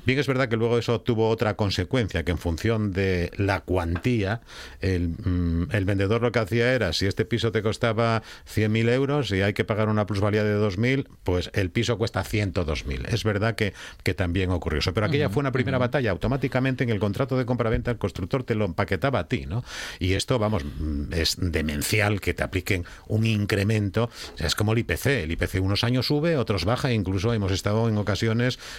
[0.05, 4.41] Bien, es verdad que luego eso tuvo otra consecuencia, que en función de la cuantía,
[4.79, 9.31] el, mm, el vendedor lo que hacía era, si este piso te costaba 100.000 euros
[9.31, 13.07] y hay que pagar una plusvalía de 2.000, pues el piso cuesta 102.000.
[13.09, 13.73] Es verdad que,
[14.03, 14.93] que también ocurrió eso.
[14.93, 16.11] Pero aquella fue una primera batalla.
[16.11, 19.63] Automáticamente en el contrato de compra-venta el constructor te lo empaquetaba a ti, ¿no?
[19.99, 24.05] Y esto, vamos, mm, es demencial que te apliquen un incremento.
[24.05, 25.23] O sea, es como el IPC.
[25.23, 28.30] El IPC unos años sube, otros baja, e incluso hemos estado en ocasiones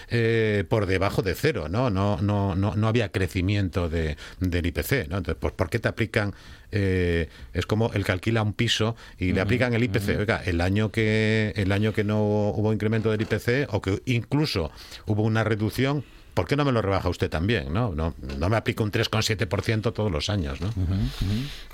[0.09, 1.91] eh, por debajo de cero, ¿no?
[1.91, 5.19] No, no, no, no había crecimiento de, del IPC, ¿no?
[5.19, 6.35] Entonces, pues, ¿por qué te aplican?
[6.73, 10.19] eh, es como el que alquila un piso y le aplican el IPC.
[10.19, 14.73] Oiga, el año que el año que no hubo incremento del IPC o que incluso
[15.07, 16.05] hubo una reducción,
[16.35, 17.73] ¿por qué no me lo rebaja usted también?
[17.73, 20.71] No, no, no me aplica un 3,7% todos los años, ¿no?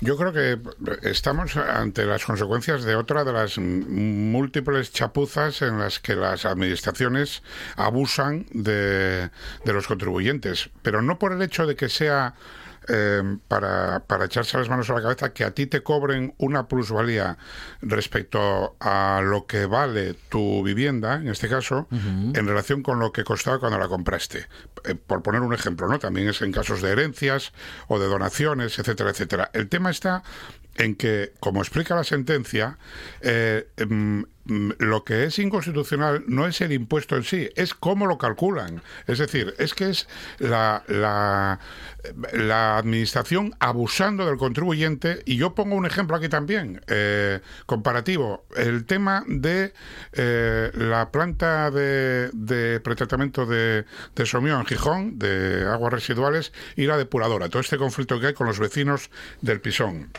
[0.01, 0.59] Yo creo que
[1.09, 7.43] estamos ante las consecuencias de otra de las múltiples chapuzas en las que las administraciones
[7.75, 9.29] abusan de,
[9.65, 12.35] de los contribuyentes, pero no por el hecho de que sea
[12.89, 16.67] eh, para, para echarse las manos a la cabeza que a ti te cobren una
[16.67, 17.37] plusvalía
[17.81, 23.23] respecto a lo que vale tu vivienda, en este caso, en relación con lo que
[23.23, 24.47] costaba cuando la compraste.
[24.85, 25.99] Eh, por poner un ejemplo, ¿no?
[25.99, 27.53] También es en casos de herencias
[27.87, 29.49] o de donaciones, etcétera, etcétera.
[29.53, 30.23] El tema está
[30.75, 32.77] en que, como explica la sentencia,
[33.21, 38.07] eh, mm, mm, lo que es inconstitucional no es el impuesto en sí, es cómo
[38.07, 38.81] lo calculan.
[39.05, 40.07] Es decir, es que es
[40.39, 41.59] la, la,
[42.31, 45.21] la administración abusando del contribuyente.
[45.25, 48.45] Y yo pongo un ejemplo aquí también, eh, comparativo.
[48.55, 49.73] El tema de
[50.13, 56.85] eh, la planta de, de pretratamiento de, de Somio en Gijón, de aguas residuales, y
[56.85, 57.49] la depuradora.
[57.49, 59.09] Todo este conflicto que hay con los vecinos
[59.41, 60.09] del Pisón.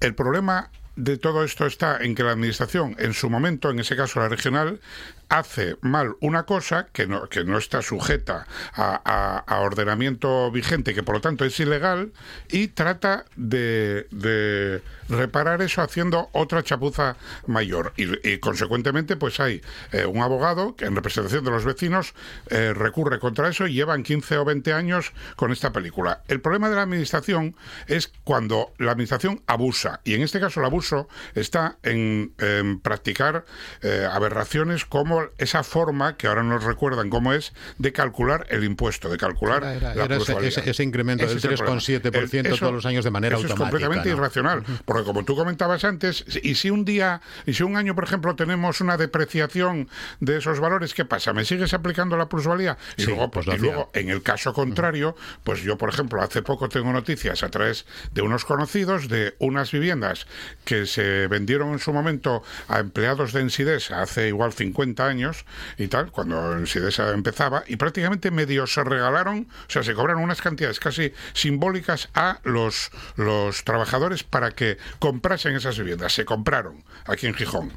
[0.00, 3.96] El problema de todo esto está en que la administración, en su momento, en ese
[3.96, 4.80] caso la regional,
[5.28, 11.02] hace mal una cosa que no, que no está sujeta a, a- ordenamiento vigente, que
[11.02, 12.12] por lo tanto es ilegal,
[12.48, 17.16] y trata de, de reparar eso haciendo otra chapuza
[17.46, 17.92] mayor.
[17.96, 19.60] Y, consecuentemente, pues hay
[19.92, 22.14] eh, un abogado que en representación de los vecinos
[22.50, 26.22] eh, recurre contra eso y llevan 15 o 20 años con esta película.
[26.28, 27.56] El problema de la administración
[27.88, 33.44] es cuando la administración abusa, y en este caso el abuso está en, en practicar
[33.82, 39.08] eh, aberraciones como esa forma, que ahora nos recuerdan cómo es, de calcular el impuesto,
[39.08, 41.78] de calcular Era- era- la era ese- ese- ese incremento del es el problema.
[41.80, 44.16] 3,7% El- eso- todos los años de manera eso automática, Es completamente ¿no?
[44.16, 48.04] irracional, porque como tú comentabas antes, y si un día, y si un año, por
[48.04, 49.88] ejemplo, tenemos una depreciación
[50.20, 51.32] de esos valores, ¿qué pasa?
[51.32, 52.76] ¿Me sigues aplicando la plusvalía?
[52.96, 56.42] Y Sí, luego, pues y luego, en el caso contrario, pues yo, por ejemplo, hace
[56.42, 60.26] poco tengo noticias a través de unos conocidos de unas viviendas
[60.64, 65.44] que se vendieron en su momento a empleados de Ensidesa hace igual 50 años
[65.78, 70.42] y tal, cuando Ensidesa empezaba, y prácticamente medio se regalaron, o sea, se cobraron unas
[70.42, 76.12] cantidades casi simbólicas a los, los trabajadores para que comprasen esas viviendas.
[76.12, 77.72] Se compraron aquí en Gijón.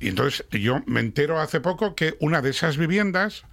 [0.00, 3.44] Y entonces yo me entero hace poco que una de esas viviendas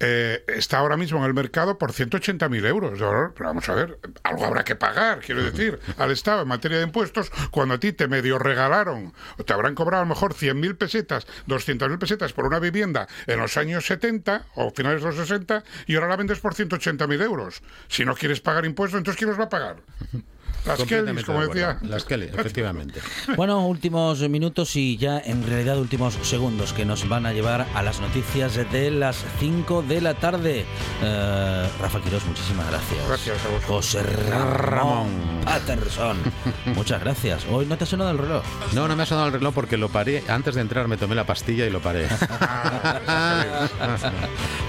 [0.00, 2.98] eh, está ahora mismo en el mercado por 180.000 euros.
[2.98, 6.84] Pero vamos a ver, algo habrá que pagar, quiero decir, al Estado en materia de
[6.84, 10.76] impuestos, cuando a ti te medio regalaron, o te habrán cobrado a lo mejor 100.000
[10.76, 15.64] pesetas, 200.000 pesetas por una vivienda en los años 70 o finales de los 60
[15.86, 17.62] y ahora la vendes por 180.000 euros.
[17.88, 19.76] Si no quieres pagar impuestos, entonces ¿quién los va a pagar?
[20.66, 21.78] Las Kellys, como decía.
[21.82, 23.00] Las Kelly, efectivamente.
[23.36, 27.82] Bueno, últimos minutos y ya en realidad últimos segundos que nos van a llevar a
[27.82, 30.64] las noticias de las 5 de la tarde.
[31.02, 33.06] Eh, Rafa Quirós, muchísimas gracias.
[33.08, 33.64] Gracias a vosotros.
[33.66, 35.08] José Ramón
[35.44, 36.16] Patterson,
[36.74, 37.44] muchas gracias.
[37.50, 38.42] Hoy no te ha sonado el reloj.
[38.72, 40.22] No, no me ha sonado el reloj porque lo paré.
[40.28, 42.06] Antes de entrar me tomé la pastilla y lo paré.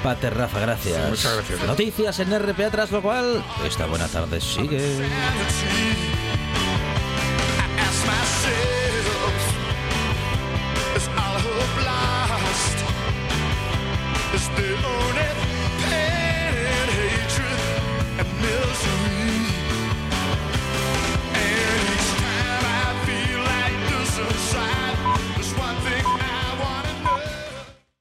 [0.04, 1.10] Pater Rafa, gracias.
[1.10, 1.64] Muchas gracias.
[1.66, 4.80] Noticias en RPA, tras lo cual esta buena tarde sigue.
[5.78, 8.75] I ask myself.